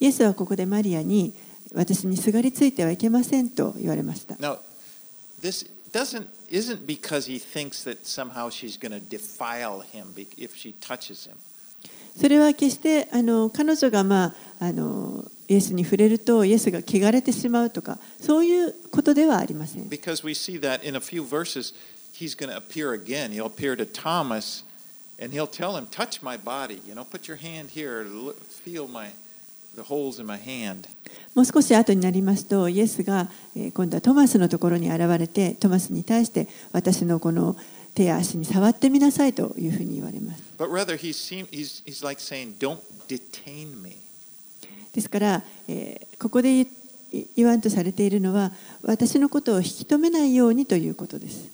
[0.00, 1.32] イエスはここでマリアに
[1.74, 4.58] 私にすがりついてはいけませんと言われました Now,
[5.40, 10.74] this doesn't isn't because he thinks that somehow she's going to defile him if she
[10.80, 11.36] touches him.
[12.16, 19.88] それは決してあの彼女が、まあ、あのイエスに触れるとイエスが汚れてしまうとかそういうことではありません。
[31.34, 33.30] もう少し後になりますと、イエスが
[33.72, 37.56] 今度はトマスのところに現れて、トマスに対して私のこの
[37.94, 40.42] 手足に触ってみなさいというふうに言われます。
[44.92, 46.66] ですから、えー、ここで
[47.36, 48.52] 言,わんとされているのは
[48.82, 51.50] 私のことを引き止めないようにということです。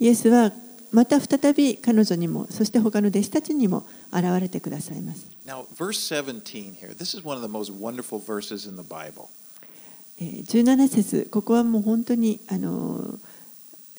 [0.00, 0.52] イエスは
[0.90, 5.26] また再び彼女にもそして他の弟子たちにも現れてくださいます。
[5.46, 6.94] Now, verse 17 here.
[6.94, 9.28] This is one of the most wonderful verses in the Bible.
[10.20, 13.18] 17節ここはもう本当にあの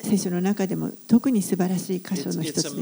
[0.01, 2.75] 聖書の中でも特に素晴らしい箇所の一つです。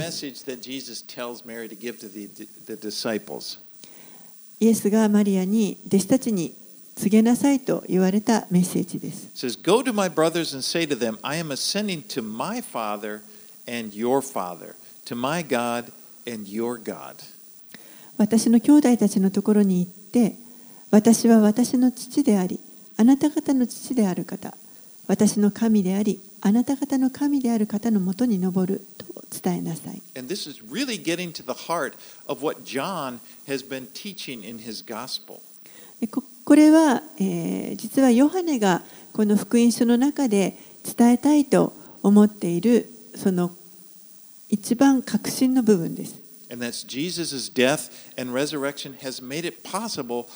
[4.60, 6.54] イエスがマリアに弟子たちに
[6.96, 9.30] 告げなさいと言われたメッセージです。
[18.18, 20.36] 私の兄弟たちのところに行って、
[20.92, 22.60] 私は私の父であり、
[22.98, 24.56] あなた方の父である方、
[25.08, 29.06] 私の神であり、あなた方の神である方のもとに登ると
[29.42, 30.02] 伝えなさい。
[30.18, 31.94] And this is really getting to the heart
[32.28, 35.40] of what John has been teaching in his gospel.
[36.46, 43.52] これは、えー実はヨハネがこの福音書の中で伝えたいと思っているその
[44.50, 46.22] 一番核心の部分です。
[46.52, 50.28] And that's Jesus' death and resurrection has made it possible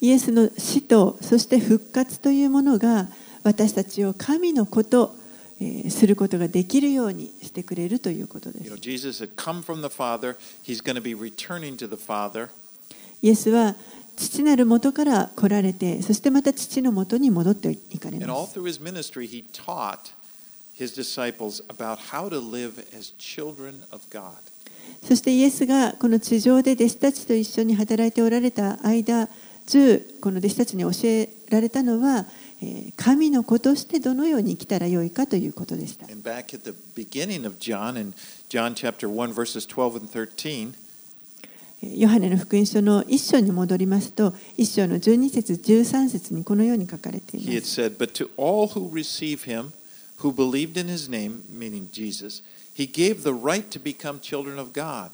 [0.00, 3.08] イエスの死とそして復活というものが
[3.44, 5.14] 私たちを神のこと、
[5.60, 8.70] えー、することができるようにしてくれるということです。
[13.20, 13.76] イエスは
[14.16, 18.26] 父なる元から来られて、そしてまた父の元に戻っていかれます。
[25.02, 29.32] そしてイエスがこの地上で弟子たちと一緒に働いておられた間、こ
[30.30, 32.26] の弟子たちに教えられたのは、
[32.96, 36.06] 神の子としてどのように生きたらよいかということでした。
[41.82, 47.50] ヨハネの福音書の1章に戻りますと、1章の12節、13節にこのように書かれています。
[47.50, 49.72] He had said, all who receive him,
[50.18, 51.88] who believed in his name, meaning
[52.74, 55.10] he gave the right to become children of God,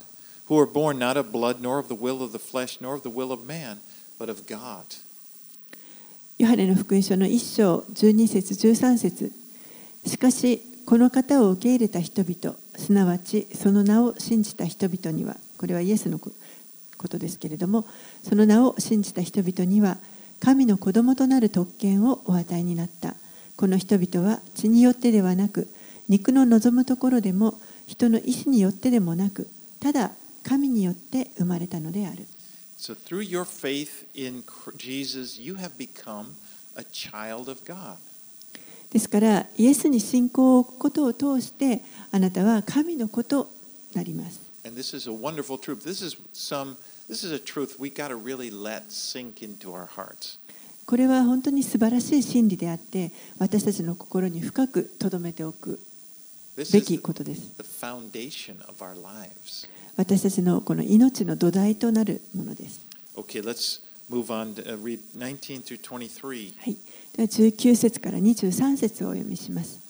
[0.47, 3.03] who are born not of blood, nor of the will of the flesh, nor of
[3.03, 3.79] the will of man,
[4.19, 4.85] but of God.
[6.39, 9.33] ヨハネの福音書の1章12節13節
[10.07, 16.31] しかしこの方を受け入れた人々すなわちその名を信じた人々にはこれはイエスのこ
[17.09, 17.85] とですけれども
[18.23, 19.99] その名を信じた人々には
[20.41, 23.17] 神の子供となる特権をお与えになった
[23.57, 25.69] この人々は血によってではなく
[26.09, 27.55] 肉の望むところでも
[27.87, 29.49] 人の意志によってでもなく
[29.81, 32.27] ただ神によって生まれたのである。
[32.79, 34.45] So through your faith in
[34.77, 36.35] Jesus, you have become
[36.77, 37.97] a child of God.
[38.91, 43.51] ですからイエスに信仰を置くことを通してあなたは神の子と
[43.95, 44.41] なります。
[44.65, 45.85] And this is a wonderful truth.
[45.85, 46.77] This is some
[47.09, 50.39] this is a truth we got to really let sink into our hearts.
[50.87, 55.81] これは本当に素晴らしい真理であって私たちの心に深く留めておく
[56.73, 57.53] べきことです。
[59.97, 62.87] 私たちのこの命の土台となるものです。
[63.17, 63.81] Okay, let's
[64.11, 66.55] move on to uh, read 19 through 23.
[66.59, 66.77] はい、
[67.17, 69.81] では19節から23節をお読みします。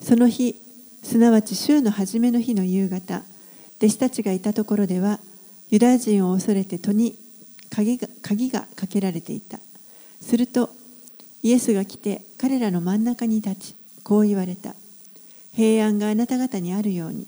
[0.00, 0.56] その日、
[1.02, 3.22] すなわち週の初めの日の夕方、
[3.78, 5.20] 弟子たちがいたところでは、
[5.70, 7.16] ユダヤ人を恐れて戸に
[7.70, 9.58] 鍵が鍵がかけられていた。
[10.20, 10.70] すると、
[11.42, 14.74] イエスが来て彼らの真ん中に立ち、こう言われた。
[15.54, 17.26] 平安があなた方にあるように。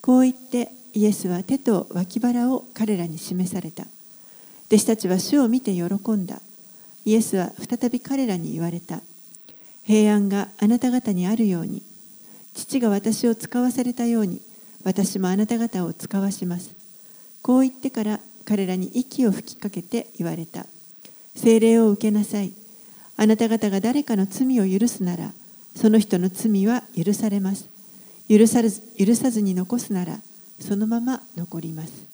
[0.00, 3.86] こう言ってイエスは手と脇腹を彼らに示された。
[4.66, 6.40] 弟子たちは主を見て喜んだ。
[7.04, 9.00] イエスは再び彼らに言われた。
[9.84, 11.82] 平安があなた方にあるように、
[12.54, 14.40] 父が私を使わされたように、
[14.84, 16.74] 私もあなた方を使わします。
[17.42, 20.66] こう言ってから彼らに息を吹きかけて言われた。
[21.34, 22.52] 聖霊を受けなさい。
[23.16, 25.32] あなた方が誰かの罪を許すなら、
[25.74, 27.68] その人の罪は許されます。
[28.28, 30.20] 許さず許さずに残すなら、
[30.60, 32.12] そのまま残ります。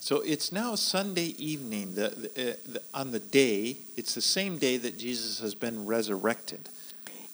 [0.00, 4.58] So it's now Sunday evening, the, the, uh, the, on the day, it's the same
[4.58, 6.58] day that Jesus has been resurrected.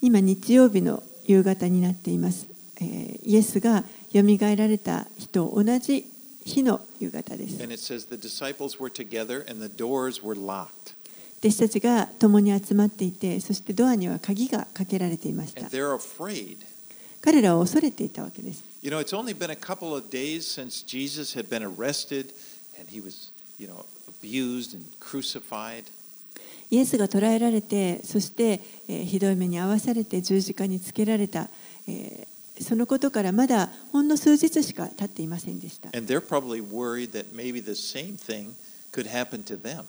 [0.01, 2.47] 今日曜日の夕方になっています、
[2.81, 6.07] えーイエスがよみがえられた日と同じ
[6.45, 10.95] 日の夕方です And it says the disciples were together and the doors were locked.
[11.41, 15.69] 弟子たちが共に集まっていてそしてドアには鍵がかけられていました.
[17.21, 22.33] 彼らは恐れていたわけです You know, it's only been a couple of days since Jesus had been arrested
[22.79, 25.85] and he was, you know, abused and crucified.
[26.71, 31.49] イエスが捕らえられてそして、えーひどい目に遭わされて十字架につけられた、
[31.89, 38.51] えーそのことからまだほんの数日しか経っていませんでした And they're probably worried that maybe the same thing
[38.93, 39.85] could happen to them.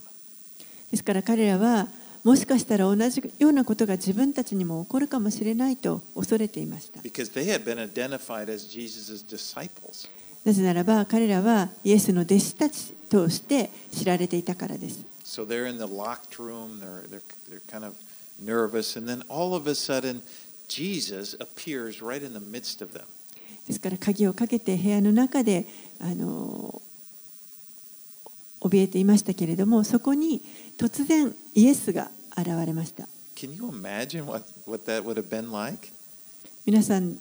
[0.92, 1.88] ですから彼らは
[2.24, 7.02] もしかしたら同じようなことが自分たちにも起こるかもしれないと恐れていました.
[10.46, 15.06] なぜならば彼らはイエスの弟子たちとして知られていたからです。
[15.24, 17.94] So they're in the locked room, they're, they're, they're kind of
[18.44, 20.22] nervous, and then all of a sudden,
[20.68, 23.06] Jesus appears right in the midst of them.
[23.68, 25.68] ですから鍵をかけて部屋の中で
[26.00, 26.82] あの
[28.62, 30.42] 怯えていましたけれどもそこに
[30.80, 33.04] 突然イエスが現れました。
[33.36, 35.90] Can you imagine what, what that would have been like?
[36.66, 37.18] 皆さん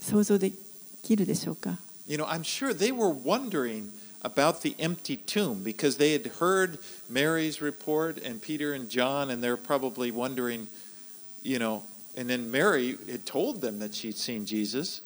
[0.00, 0.50] 想像で
[1.02, 1.78] きるでしょうか
[2.08, 3.90] You know, I'm sure they were wondering
[4.22, 6.78] about the empty tomb because they had heard
[7.08, 10.66] Mary's report and Peter and John, and they're probably wondering,
[11.42, 11.82] you know,
[12.16, 15.00] and then Mary had told them that she'd seen Jesus.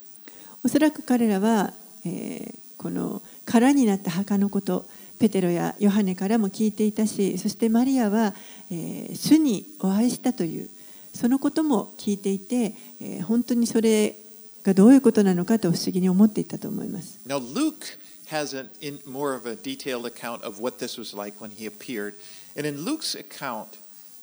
[0.65, 1.75] おそらく彼らは、
[2.07, 4.87] えーこの空になった墓のこと
[5.21, 8.35] ペテロやヨハネからも聞いていたしそしてマリアは、
[8.71, 10.71] えー主にお会いしたという
[11.13, 14.17] そのことも聞いていて、えー本当にそれ
[14.65, 17.21] がどういうことなのかと不思議に思っていたと思います。
[17.27, 17.99] Now, Luke
[18.31, 21.67] has an, in more of a detailed account of what this was like when he
[21.67, 22.15] appeared.
[22.57, 23.79] And in Luke's account,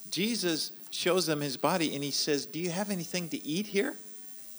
[0.10, 3.96] Jesus shows them his body and he says, Do you have anything to eat here?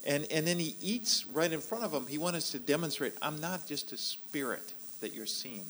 [0.06, 2.06] And, and then he eats right in front of them.
[2.08, 5.66] He wanted to demonstrate, I'm not just a spirit that you're seeing.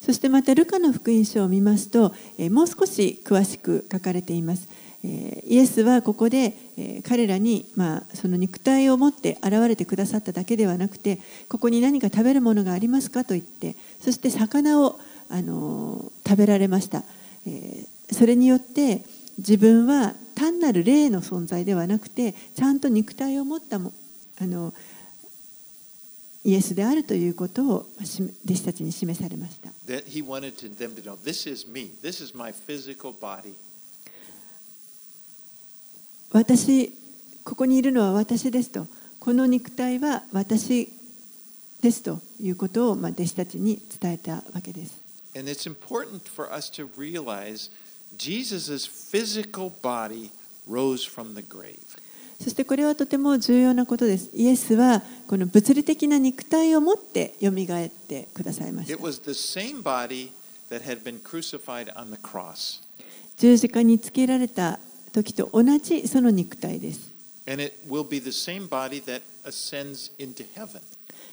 [0.00, 4.68] そしてまたルカの福音書を見ますと、えもう少し詳しく書かれています。
[5.04, 14.98] えイエスはここで、え彼らに、まあ、その肉体を持って現れてくださっただけではなくてここに何か食べるものがありますかと言ってそして魚を、
[15.28, 17.04] あの食べられました、
[17.46, 19.04] えそれによって
[19.38, 23.92] 自分は単なる霊の存在ではなくてちゃんと肉体を持ったも
[24.40, 24.74] あの
[26.44, 29.70] イエスであるということを弟子たちに示されました。
[36.32, 36.92] 私
[37.44, 38.86] ここにいるのは私ですと
[39.20, 40.92] この肉体は私
[41.80, 45.00] ですということを、まあ、弟子たちに伝えたわけです。
[45.34, 47.70] And it's important for us to realize
[48.16, 50.30] Jesus' physical body
[50.68, 51.91] rose from the grave.
[52.42, 54.30] そしてこれはとても重要なことです。
[54.34, 58.96] イエスはこの物理的な肉体を持って蘇ってくださいました。
[63.36, 64.80] 十字架につけられた
[65.12, 67.12] 時と同じその肉体です。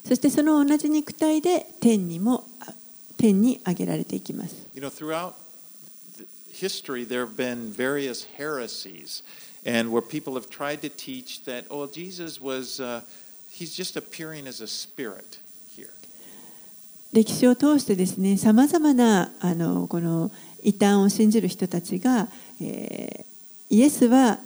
[0.05, 2.43] そしてその同じ肉体で天にも
[3.17, 4.67] 天に上げられていきます。
[9.64, 13.02] and where people have tried to teach that, oh, Jesus was, uh,
[13.50, 15.38] he's just appearing as a spirit
[15.76, 15.90] here.
[17.12, 20.30] 歴史を通してですね、さまざまなあのこの
[20.62, 22.28] 異端を信じる人たちが、
[22.60, 23.34] えー
[23.70, 24.38] イエスは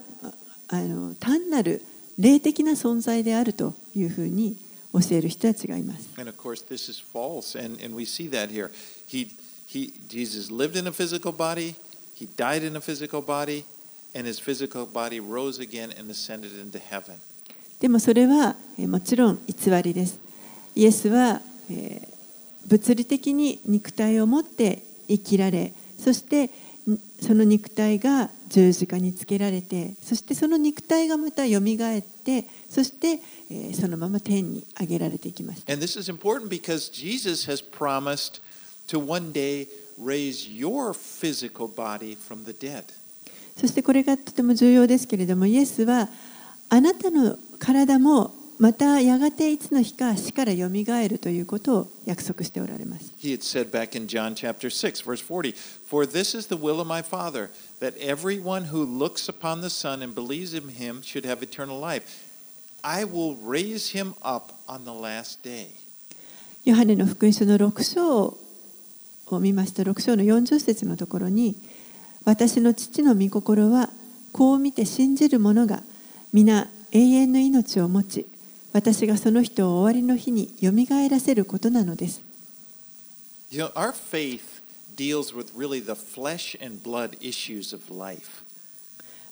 [0.69, 1.83] あの単なる
[2.19, 4.57] 霊的な存在であるというふうに
[4.95, 6.09] 教える人たちがいます。
[6.19, 8.71] And of course, this is false, and, and we see that here.
[9.07, 9.29] He,
[9.67, 11.75] he, Jesus lived in a physical body,
[12.15, 13.65] he died in a physical body,
[17.80, 20.20] でもそれはもちろん偽りです。
[20.76, 21.42] イエスは
[22.66, 26.50] 物理的に肉体を持って生きられ、そして
[27.22, 33.20] その肉体が十字架につけられて、そしてその肉体がまたよみがえって、そして
[33.74, 35.64] そのまま天に上げられていきます。
[43.56, 46.10] そしてこれがとても重要ですけれども、イエスは
[46.70, 53.12] あなたの体もまたやがていつの日か死からよみがえるということを約束しておられます。
[53.20, 55.54] He had said back in John chapter 6, verse 40,
[55.86, 57.50] For this is the will of my Father,
[57.80, 62.04] that everyone who looks upon the Son and believes in him should have eternal life.
[62.84, 65.68] I will raise him up on the last day.
[66.64, 68.38] ヨハネの福音書の6章
[69.28, 71.56] を見ますと6章の40節のところに
[72.26, 73.90] 私の父の御心は
[74.32, 75.84] こう見て信じる者が
[76.32, 78.28] 皆永遠の命を持ち
[78.72, 82.22] 私がその人を終わりの日によみがえらせることなのです。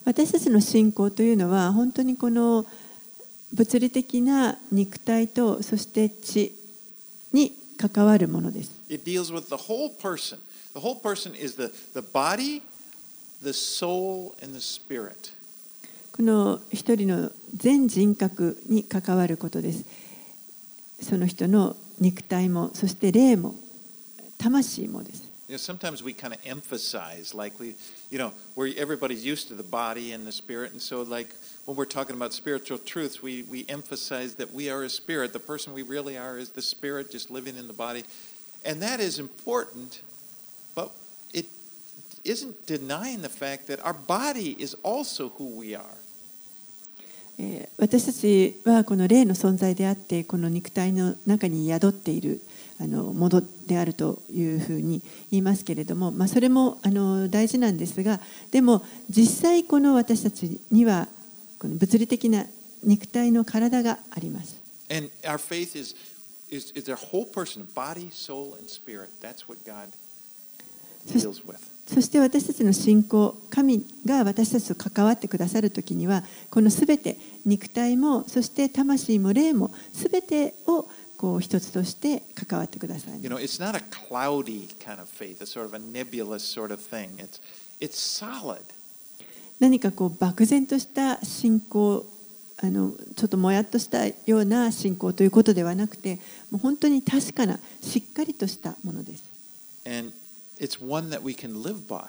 [0.06, 2.66] 私たちの信仰というのは本当にこの
[3.54, 6.56] 物理的な肉体とそして血
[7.34, 8.80] に関わるものです。
[13.43, 15.33] the soul, and the spirit.
[16.12, 19.85] この一人の全人格に関わることです。
[21.03, 23.55] その人の肉体も、そして霊も、
[24.39, 25.27] 魂もです。
[25.49, 27.77] You know, sometimes we kind of emphasize, like we,
[28.11, 31.29] you know, where everybody's used to the body and the spirit, and so like
[31.66, 35.33] when we're talking about spiritual truths, we we emphasize that we are a spirit.
[35.33, 38.03] The person we really are is the spirit, just living in the body,
[38.64, 40.10] and that is important, but it
[47.78, 52.41] 私たちはこの霊の存在であってこの肉体の中に宿っている
[52.80, 55.01] あのものであるというふうに
[55.32, 58.19] 言いますけれども、まあ、それもあの大事なんですが
[58.51, 61.07] でも実際この私たちには
[61.59, 62.45] この物理的な
[62.84, 64.61] 肉体の体があります。
[64.91, 65.95] and our faith is
[66.49, 69.09] is is a whole person body, soul and spirit.
[69.22, 69.89] that's what god.
[71.07, 80.88] feels with そして私たちの信仰、神が私たちと関わってくださるときには、このすべて、肉体も、そして魂も霊も、すべてを
[81.22, 83.30] こう一つとして関わってください You。
[83.30, 87.16] know, it's not a cloudy kind of faith, a sort of a nebulous sort of thing.
[87.18, 87.40] It's
[87.80, 88.62] it's solid.
[89.60, 92.08] 何かこう漠然とした信仰、
[92.58, 96.16] あのちょっともやっとしたような信仰ということではなくて、
[96.50, 99.24] もう本当に確かな、しっかりとしたものです。
[99.86, 100.12] And
[100.62, 102.05] it's one that we can live by.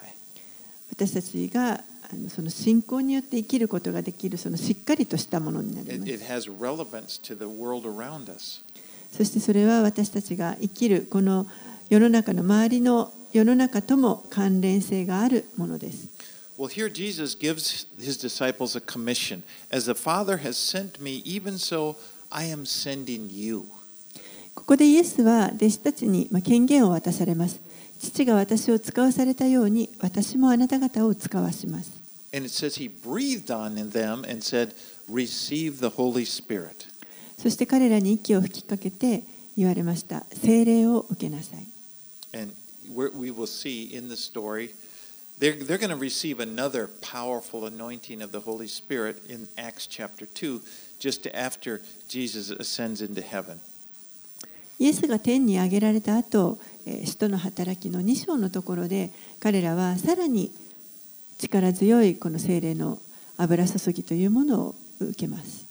[0.91, 1.83] 私たちが
[2.29, 6.13] その信仰によって生きることができる、そのしっかりとしたものになり It, ます。
[6.13, 8.61] it has relevance to the world around us.
[9.11, 11.47] そしてそれは私たちが生きるこの
[11.89, 16.07] 世の中の周りの世の中とも関連性があるものです。
[16.57, 19.41] Well, here Jesus gives his disciples a commission.
[19.71, 21.95] As the Father has sent me, even so
[22.29, 23.63] I am sending you.
[24.53, 27.59] ここでイエスは弟子たちにまあ権限を渡されます。
[28.03, 32.03] 父が私を使わされたように私もあなた方を使わします。
[32.33, 34.73] And it says he breathed on them and said,
[35.07, 36.87] Receive the Holy Spirit.
[37.37, 39.23] そして彼らに息を吹きかけて
[39.55, 40.25] 言われました。
[40.33, 41.67] 聖霊を受けなさい。
[42.33, 42.53] And
[42.89, 44.71] we will see in the story,
[45.39, 50.25] they're, they're going to receive another powerful anointing of the Holy Spirit in Acts chapter
[50.25, 50.59] 2,
[50.99, 53.61] just after Jesus ascends into heaven.
[54.79, 60.51] イエスが天に上げられた後、えー使徒の働きの2章のところで彼らはさらに
[61.37, 62.99] 力強いこの精霊の
[63.37, 65.65] 油注ぎというものを受けます。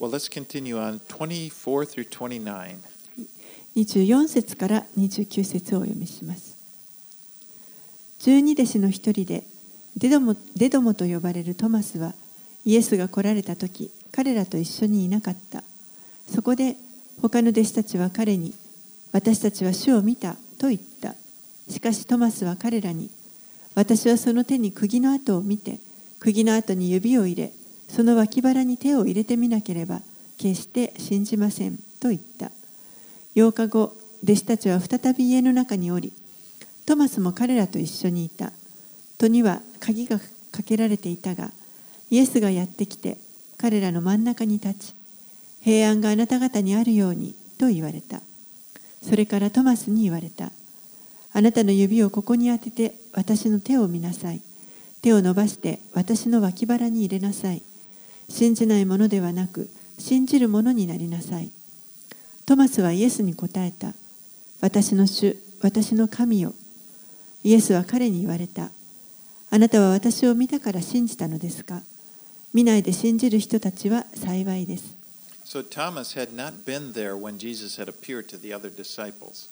[0.00, 1.50] Well, let's continue on 24
[1.84, 2.78] through 29.
[3.76, 6.56] 24節から29節をお読みします。
[8.20, 9.44] 十二弟子の一人で
[9.96, 12.14] デドモデドモと呼ばれるトマスは
[12.64, 15.62] イエスが来られた時彼らと一緒にいなかった。
[16.26, 16.76] そこで
[17.22, 18.54] 他の弟子たちは彼に
[19.12, 21.14] 私たちは主を見たと言った。
[21.68, 23.10] しかしトマスは彼らに
[23.74, 25.80] 私はその手に釘の跡を見て
[26.18, 27.52] 釘の跡に指を入れ
[27.88, 30.00] その脇腹に手を入れてみなければ
[30.38, 32.50] 決して信じませんと言った。
[33.34, 33.92] 8日後
[34.24, 36.12] 弟子たちは再び家の中におり
[36.86, 38.52] トマスも彼らと一緒にいた
[39.18, 41.50] 戸には鍵がかけられていたが
[42.10, 43.18] イエスがやってきて
[43.58, 44.94] 彼らの真ん中に立ち
[45.60, 48.20] 平安があなた方にあるようにと言われた
[49.02, 50.50] それからトマスに言われた
[51.32, 54.40] あなたの指をここに当てて私の手を見なさい
[55.02, 57.62] 手を伸ばして私の脇腹に入れなさい
[58.28, 61.50] 信じないものではなく信じるものになりなさい
[62.46, 63.92] トマスはイエスに答えた。
[64.62, 66.54] 私の主、私の神よ。
[67.44, 68.70] イエスは彼に言われた。
[69.50, 71.82] あなたは私を見たから信じたのですか？
[72.54, 74.97] 見ないで信じる人たちは幸いです。
[75.48, 79.48] So Thomas had not been there when Jesus had appeared to the other disciples.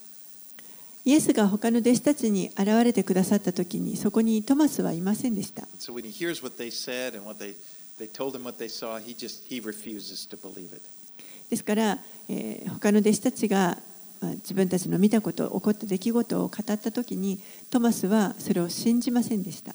[1.07, 5.63] イエスが他の弟子たちに現れてくださった時にそこにトマスはいませんでした。
[11.49, 13.79] ですから、え、他の弟子たちが、
[14.21, 17.41] あ、自分たちの見たこと、起こった出来事を語った時に
[17.71, 19.75] トマスはそれを信じませんでした。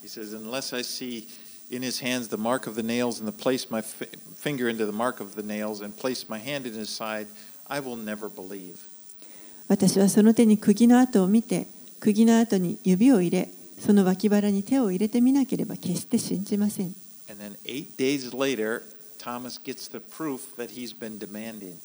[1.72, 4.05] In his hands the mark of the nails and place my fi-
[4.36, 7.28] finger into the mark of the nails and place my hand in his side,
[7.67, 8.78] I will never believe.
[9.67, 11.65] 私はその手に釘の跡を見て
[12.01, 13.47] 釘の跡に指を入れ
[13.80, 16.93] その脇腹に手を入れてみなければ決して信じません
[17.30, 18.82] And then eight days later,
[19.17, 21.76] Thomas gets the proof that he's been demanding.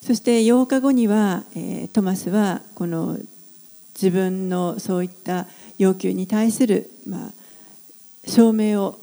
[0.00, 3.16] そして8日後には、えートマスはこの
[3.94, 5.46] 自分のそういった
[5.78, 7.32] 要求に対する、まあ、
[8.26, 8.98] 証明を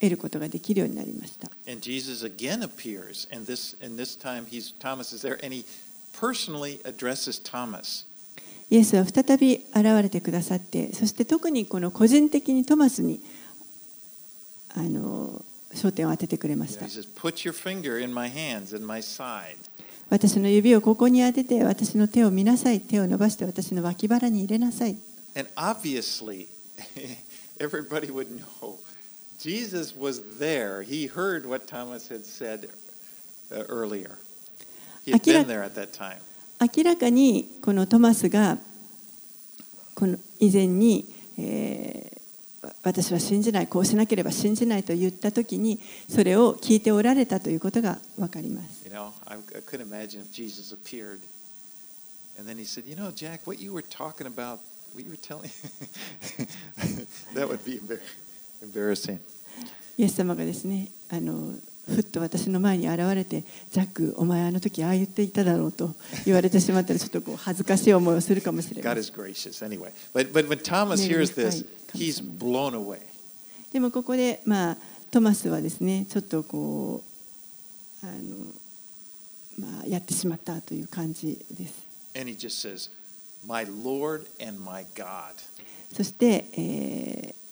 [0.00, 1.50] 得ることができるようになりました。
[8.70, 13.20] イエスは再び現れてくださって、そして特にこの個人的にトマスに
[14.70, 16.84] あの焦点を当ててくれました。
[20.10, 24.96] 私の指をここに当てて、私の手を見なさい、手を伸ばして私の脇腹に入れなさい。
[27.59, 28.79] everybody would know
[29.39, 30.83] Jesus was there.
[30.83, 32.69] He heard what Thomas had said
[33.51, 34.17] uh, earlier.
[35.05, 36.19] He had Akira- been there at that time.
[36.61, 38.57] 明らかにこのトマスが
[39.95, 41.05] この以前に、
[41.37, 42.09] えー
[42.83, 51.19] 私は信じないこうしなければ信じないと言った時にそれを聞いておられたということが分かります You know, I, I couldn't imagine if Jesus appeared
[52.37, 54.59] and then he said, "You know, Jack, what you were talking about,
[54.94, 55.50] what you were telling,
[57.34, 58.00] that would be embar-
[58.62, 59.18] embarrassing."
[59.96, 61.54] イエス様がですねあの
[61.86, 69.92] ふっと私の前に現れてジャックお前あの時ああ言っていただろうと言われてしまったらちょっとこう恥ずかしい思いをするかもしれま God せん is gracious anyway.
[70.12, 73.00] But but when Thomas hears this, he's blown away.
[73.72, 74.76] でもここでまあ
[75.10, 77.02] トマスはですねちょっとこ
[78.02, 78.46] うあの、
[79.58, 81.74] まあ、やってしまったという感じです。
[82.16, 82.90] And he just says,
[83.46, 85.34] "My Lord and my God."
[85.92, 87.44] そして、えー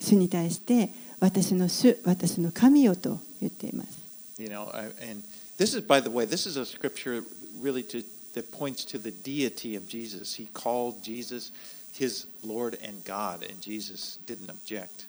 [0.00, 0.88] 主に対して
[1.20, 3.98] 私の主私の神よと言っています。
[4.38, 5.22] You know, and
[5.58, 7.22] this is, by the way, this is a scripture
[7.62, 8.02] really to,
[8.34, 10.40] that points to the deity of Jesus.
[10.40, 11.52] He called Jesus
[11.92, 15.06] his Lord and God, and Jesus didn't object.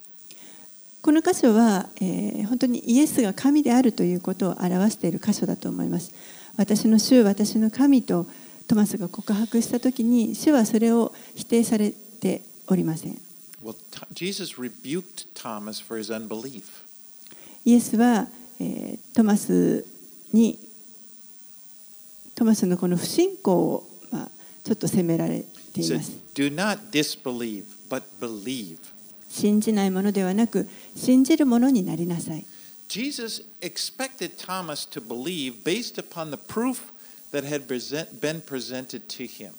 [1.01, 6.11] この箇所は、えー本当にイエスが神であるということを表している箇所だと思います。
[6.57, 8.27] 私の主、私の神と
[9.79, 13.19] ときに、主はそれを否定されておりません。
[13.63, 13.75] Well,
[17.63, 18.27] イエスは、
[18.59, 19.85] えー、トマス
[20.33, 20.59] に、
[22.33, 24.31] トマスのこの不信仰を、まあ、
[24.63, 25.43] ちょっと責められ
[25.73, 26.11] ています。
[29.29, 32.45] 信じないものではなく、信じるものになりなさい。
[32.91, 36.90] Jesus expected Thomas to believe based upon the proof
[37.31, 39.51] that had present, been presented to him.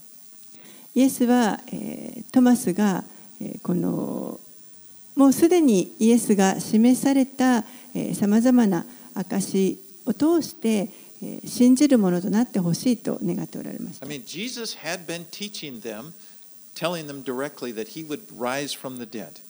[0.94, 3.04] イエスは、えートマスが、
[3.40, 4.38] えーこの
[5.14, 7.64] もうすでにイエスが示された
[8.14, 10.88] さまざまな証を通して、
[11.22, 14.18] えー信じるものとなってほしいと願っておられました I。
[14.18, 16.12] mean, Jesus had been teaching them,
[16.74, 19.40] telling them directly that he would rise from the dead.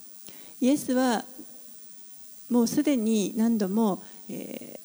[0.61, 1.25] イエスは
[2.51, 4.83] もうすでに何度も、えー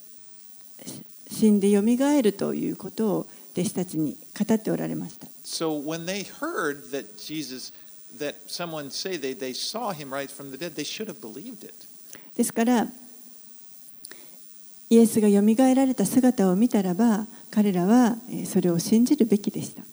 [1.29, 5.27] 死んでよみがえるということを弟子たちに語っておられました。
[5.43, 7.73] So when they heard that Jesus,
[8.17, 11.63] that someone say they, they saw him rise from the dead, they should have believed
[11.63, 11.73] it.
[12.35, 12.87] ですから
[14.89, 19.83] イエスがよみがえられた姿を見たらば彼らはえーそれを信じるべきでした。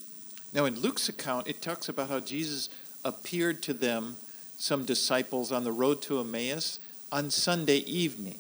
[0.53, 2.71] Now, in Luke's account, it talks about how Jesus
[3.03, 4.17] appeared to them,
[4.57, 6.81] some disciples, on the road to Emmaus
[7.11, 8.37] on Sunday evening.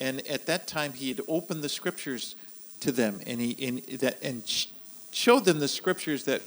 [0.00, 2.36] And at that time, he had opened the scriptures
[2.80, 4.42] to them and, he, and, that, and
[5.10, 6.40] showed them the scriptures that,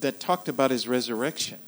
[0.00, 1.58] that talked about his resurrection.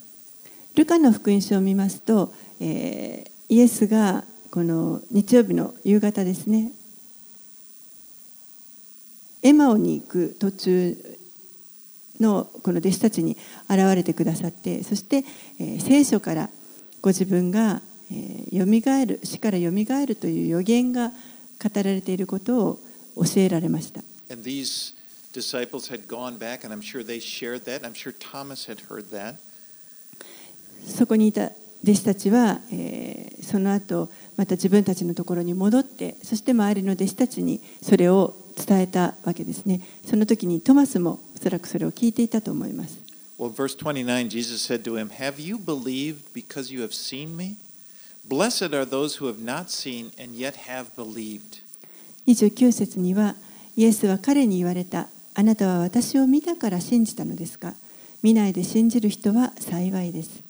[0.75, 6.73] ルカの福音書を見ますと、えーイエスがこの日曜日の夕方ですね
[9.41, 11.17] エマオに行く途中
[12.19, 13.37] のこの弟子たちに
[13.69, 15.23] 現れてくださってそして、
[15.59, 16.49] えー聖書から
[17.01, 19.71] ご自分が、蘇る死から蘇
[20.05, 21.15] るという予言が語
[21.75, 22.79] られていることを
[23.15, 24.01] 教えられました。
[30.85, 31.51] そこにいた
[31.83, 42.97] 弟子たちは、えー、その後また自分たちのところに戻ってそして周りの弟子たちにそれを伝えたわけですねその時にトマスもおそらくそれを聞いていたと思います。
[43.37, 47.57] Well, verse 29, Jesus said to him, Have you believed because you have seen me?
[48.27, 51.61] Blessed are those who have not seen and yet have believed.
[52.27, 53.35] 29節には
[53.77, 57.73] イエスは彼に言われたあなたは私を見たから信じたのですか
[58.21, 60.41] 見ないで信じる人は幸いです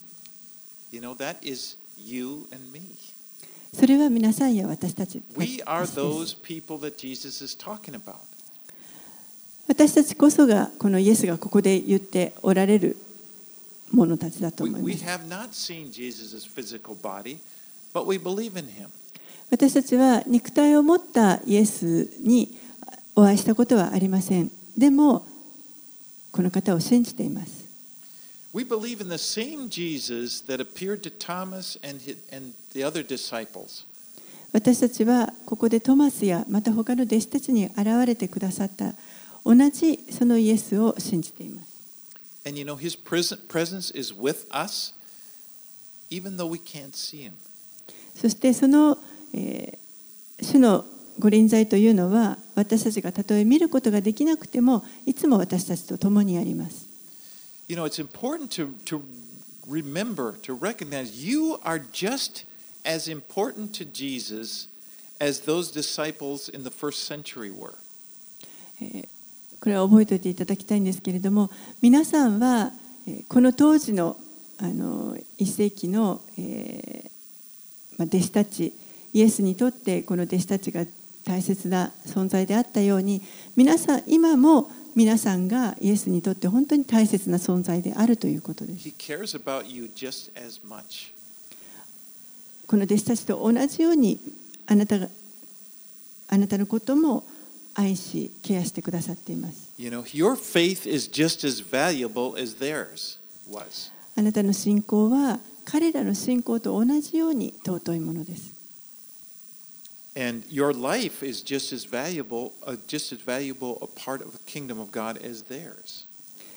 [0.92, 2.82] You know, that is you and me.
[3.74, 8.16] それは皆さんや私たち We are those people that Jesus is talking about.
[9.68, 12.98] 私たちこそがこのイエスがここで言っておられる
[13.92, 17.38] 者たちだと We, 思いま we す have not seen Jesus' physical body,
[17.98, 18.90] but we believe in him.
[19.50, 22.58] 私たちは肉体を持ったイエスに
[23.16, 24.52] お会いしたことはありません。
[24.78, 25.26] でも、
[26.32, 27.66] この方を信じています。
[28.54, 33.86] We believe in the same Jesus that appeared to Thomas and, his, and the other disciples.
[34.54, 38.94] 私たちはここでトマスやまた他の弟子たちに現れてくださった
[39.44, 41.78] 同じそのイエスを信じています。
[42.46, 44.94] And you know, his presence is with us,
[46.10, 47.34] even though we can't see him.
[48.20, 48.98] そしてその、
[49.34, 49.88] えー
[50.42, 50.86] 主の
[51.20, 56.88] ご臨在というのは私たちがたとえ見ることができなくてもいつも私たちと共にあります。
[57.68, 59.02] You know, it's important to, to
[59.68, 62.46] remember, to recognize you are just
[62.86, 64.70] as important to Jesus
[65.20, 67.74] as those disciples in the first century were.
[69.60, 71.50] これは覚えておいていただきたいんですけれども
[71.82, 72.72] 皆さんは
[73.08, 74.18] えーこの当時の
[74.60, 77.17] あの一世紀の、えーまあ、
[78.06, 78.74] 弟子たち
[79.14, 80.86] イエスにとってこの弟子たちが
[81.26, 83.22] 大切な存在であったように
[83.56, 88.90] 皆さん今も皆さんがイエスにとって本当に大切な存在であるということです。
[88.90, 91.12] He cares about you just as much.
[92.66, 94.20] この弟子たちと同じように
[94.66, 95.08] あなたが
[96.30, 97.24] あなたのことも
[97.76, 99.72] 愛しケアしてくださっています。
[99.78, 103.20] You know, your faith is just as valuable as theirs
[103.50, 103.92] was.
[104.16, 105.40] あなたの信仰は
[105.70, 108.56] 彼らの信仰と同じように尊いものです。
[110.16, 114.80] And your life is just as valuable, uh, just as valuable a part of the kingdom
[114.80, 116.08] of God as theirs.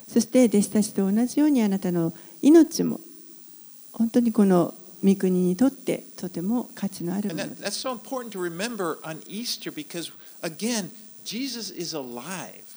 [0.06, 3.00] そして弟子たちと同じようにあなたの命も
[3.92, 7.62] 本当にこの御国にとってとても価値のある And ものです。
[7.62, 10.90] that's so important to remember on Easter because, again,
[11.24, 12.69] Jesus is alive.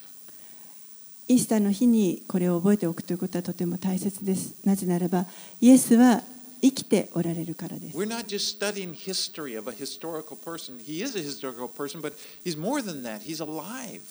[1.28, 4.56] イースターの日にこれを覚えておくということはとても大切です。
[4.66, 5.26] なぜならば
[5.62, 6.22] イエスは
[6.62, 7.98] 生きておられるからです。
[7.98, 10.80] We're not just studying history of a historical person.
[10.80, 12.14] He is a historical person, but
[12.44, 13.22] he's more than that.
[13.22, 14.02] He's alive.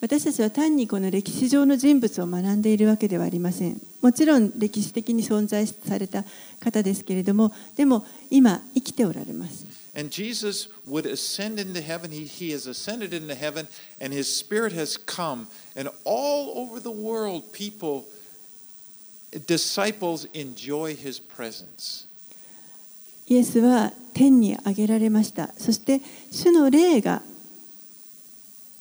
[0.00, 3.80] 私たちは単にこの歴史上の人物を学んでいるわけではありません。
[4.00, 6.24] もちろん歴史的に存在された
[6.60, 9.67] 方ですけれども、でも今生きておられます。
[9.94, 12.10] And Jesus would ascend into heaven.
[12.10, 13.66] He, he has ascended into heaven,
[14.00, 15.48] and his spirit has come.
[15.74, 18.06] And all over the world, people,
[19.46, 22.06] disciples, enjoy his presence.
[23.26, 25.50] イエスは天に上げられました。
[25.58, 27.22] そして主の霊が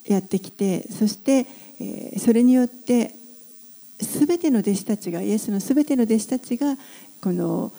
[0.05, 1.45] やってきて、そして、
[1.79, 3.13] えーそれによって
[3.99, 6.77] 全ての弟子たちが、イエスの全ての弟子たちが
[7.21, 7.71] この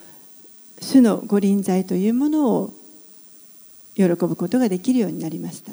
[0.80, 2.77] 主のご臨在というものを
[3.98, 5.72] 喜ぶことができるようになりました。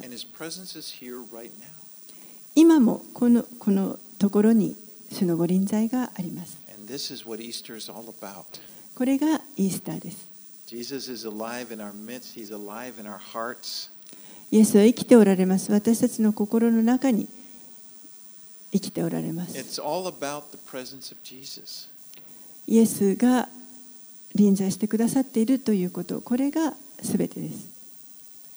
[2.56, 4.76] 今もこの,このところに
[5.12, 6.58] その御臨在があります。
[8.96, 10.26] これがイースターです。
[14.50, 15.70] イエスは生きておられます。
[15.70, 17.28] 私たちの心の中に
[18.72, 19.56] 生きておられます。
[22.66, 23.48] イエスが
[24.34, 27.75] 臨在してくださっているということ、これがすべてです。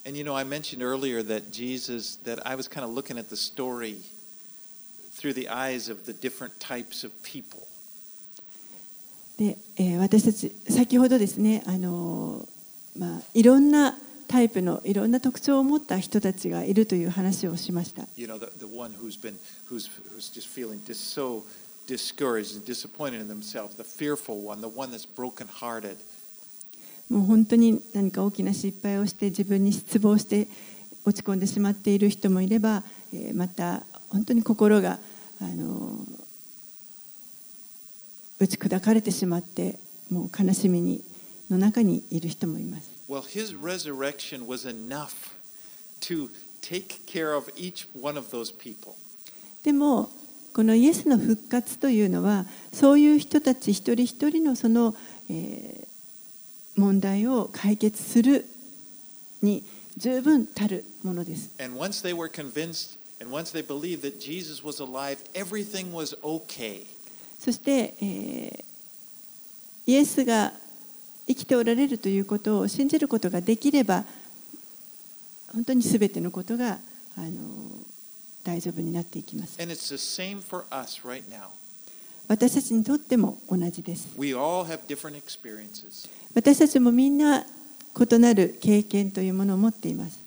[0.06, 3.30] And you know, I mentioned earlier that Jesus, that I was kind of looking at
[3.30, 3.98] the story
[5.12, 7.66] through the eyes of the different types of people.
[9.38, 13.96] で、えー私たち先ほどですねあのー、まあ、いろんな
[14.28, 19.36] タイプのいろんな特徴を持った人たちがいるという話をしました You know, the, the one who's been,
[19.68, 21.42] who's, who's just feeling just so
[21.86, 25.96] discouraged and disappointed in themselves, the fearful one, the one that's brokenhearted.
[27.09, 30.47] もう本当に何か大きな失敗をして自分に失望して
[31.05, 32.83] 落ち込んでしまっている人もいれば、
[33.13, 34.99] えーまた本当に心が
[35.41, 36.19] あのー
[38.41, 39.77] 打ち砕かれてしまって
[40.09, 41.03] もう悲しみに
[41.49, 42.89] の中にいる人もいます。
[43.09, 45.33] Well, his resurrection was enough
[46.01, 46.29] to
[46.61, 48.93] take care of each one of those people.
[49.63, 50.09] でも
[50.53, 54.95] このイエスの復活というのはそういう人たち一人一人のその、
[55.29, 55.88] えー
[56.79, 58.45] 問題を解決する
[59.41, 59.63] に
[59.97, 61.51] 十分たるものです。
[61.59, 66.85] And once they were convinced and once they believed that Jesus was alive, everything was okay.
[67.37, 68.69] そして、えー
[69.89, 70.53] イエスが
[71.25, 74.05] 生きておられるということを信じることができれば
[75.51, 76.77] 本当に全てのことが
[77.17, 77.29] あの
[78.43, 79.59] 大丈夫になっていきます。
[79.59, 81.47] And it's the same for us right now.
[82.27, 84.09] 私たちにとっても同じです。
[84.15, 86.07] We all have different experiences.
[86.33, 90.19] 私たちもみんな異なる経験というものを持っています。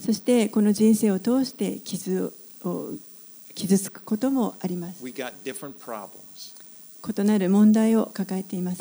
[0.00, 2.32] そしてこの人生を通して傷,
[2.64, 2.92] を
[3.54, 5.02] 傷つくこともあります。
[7.08, 8.78] 異なる問題を抱えています。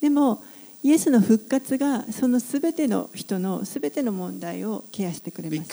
[0.00, 0.42] でも、
[0.82, 5.70] イエスの復活がそのすべての人のすべての問題をケアしてくれます。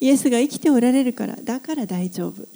[0.00, 2.46] イエスが生きておられるから、だから大丈夫。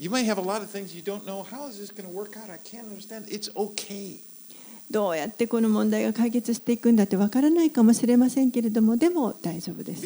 [4.90, 10.02] どうやってこの問題が解決していくんだってわからないかもしれませんけれども、でも大丈夫です。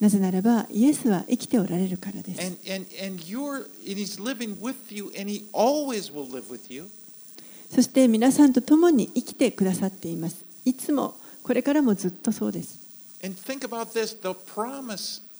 [0.00, 2.40] なぜならば、イエスは生きておられるからです。
[7.74, 10.44] そして皆さんと共に生きてくださっています。
[10.64, 12.78] いつも、これからもずっとそうです。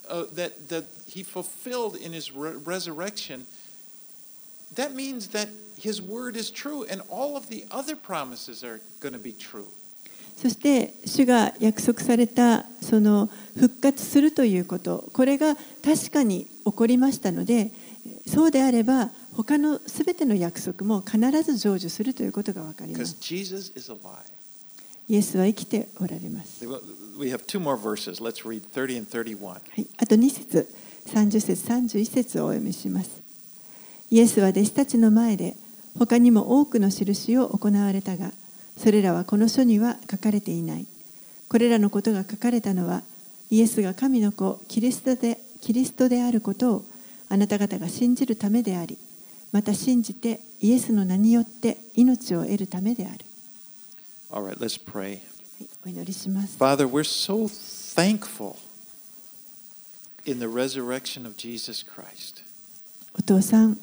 [0.08, 3.46] Uh, that, that he fulfilled in his re- resurrection.
[4.74, 5.48] That means that
[5.78, 9.66] his word is true, and all of the other promises are going to be true.
[10.36, 13.28] そして主が約束されたその
[13.58, 17.72] 復活するということこれが確かに起こりましたので
[18.24, 23.16] そうであれば他のすべての約束も必ず成就するということが分かります.
[25.08, 26.66] イエスは生きておられます、
[27.18, 28.22] We have two more verses.
[28.22, 29.46] Let's read 30 and 31.
[29.46, 30.68] はい、あと2節
[31.06, 33.22] 30節31節をお読みします。
[34.10, 35.56] イエスは弟子たちの前で
[35.98, 38.32] 他にも多くの印を行われたが
[38.76, 40.86] それらはこの書には書かれていない。
[41.48, 43.02] これらのことが書かれたのは
[43.50, 46.84] イエスが神の子キリストでキリストであることを
[47.30, 48.98] あなた方が信じるためであり
[49.52, 53.24] また信じてイエスの名によって命を得るためである、
[54.30, 55.20] All right, let's pray.
[55.58, 58.56] はい、お祈りします Father, we're so thankful
[60.26, 62.44] in the resurrection of Jesus Christ.
[63.14, 63.78] お父さん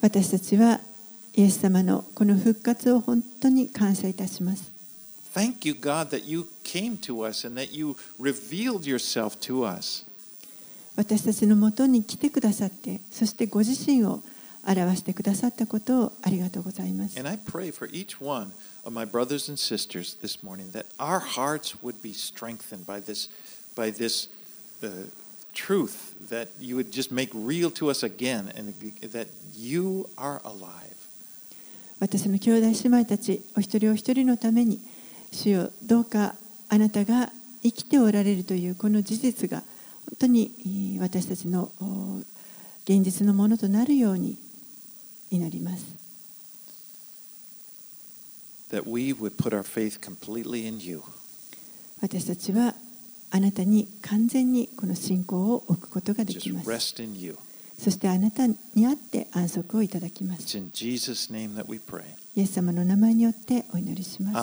[0.00, 0.80] 私たちは
[1.34, 4.70] イエス様のこの復活を本当に感謝いたします
[5.34, 10.06] Thank you, God, that you came to us and that you revealed yourself to us.
[10.96, 14.20] 私たちのもとに来てくださってそしてご自身を
[14.64, 18.52] 表してくださったことをありがとうございます And I pray for each one
[18.84, 23.30] of my brothers and sisters this morning that our hearts would be strengthened by this,
[23.74, 24.28] by this
[24.82, 24.88] uh,
[25.54, 28.74] truth that you would just make real to us again and
[29.12, 30.96] that you are alive.
[32.00, 34.80] 私の兄弟姉妹たちお一人お一人のために
[35.32, 36.34] 主よどうか
[36.68, 37.30] あなたが
[37.62, 42.22] 生きておられるというこの事実が本当にえー私たちのお
[42.84, 44.38] 現実のものとなるように
[45.30, 45.84] 祈ります。
[52.00, 52.74] 私たちは
[53.30, 56.66] あなたに完全にこの信仰を置くことができます。
[57.78, 60.42] そしてあなたに会って安息をいただきます。
[62.36, 64.36] イエス様の名前によってお祈りします。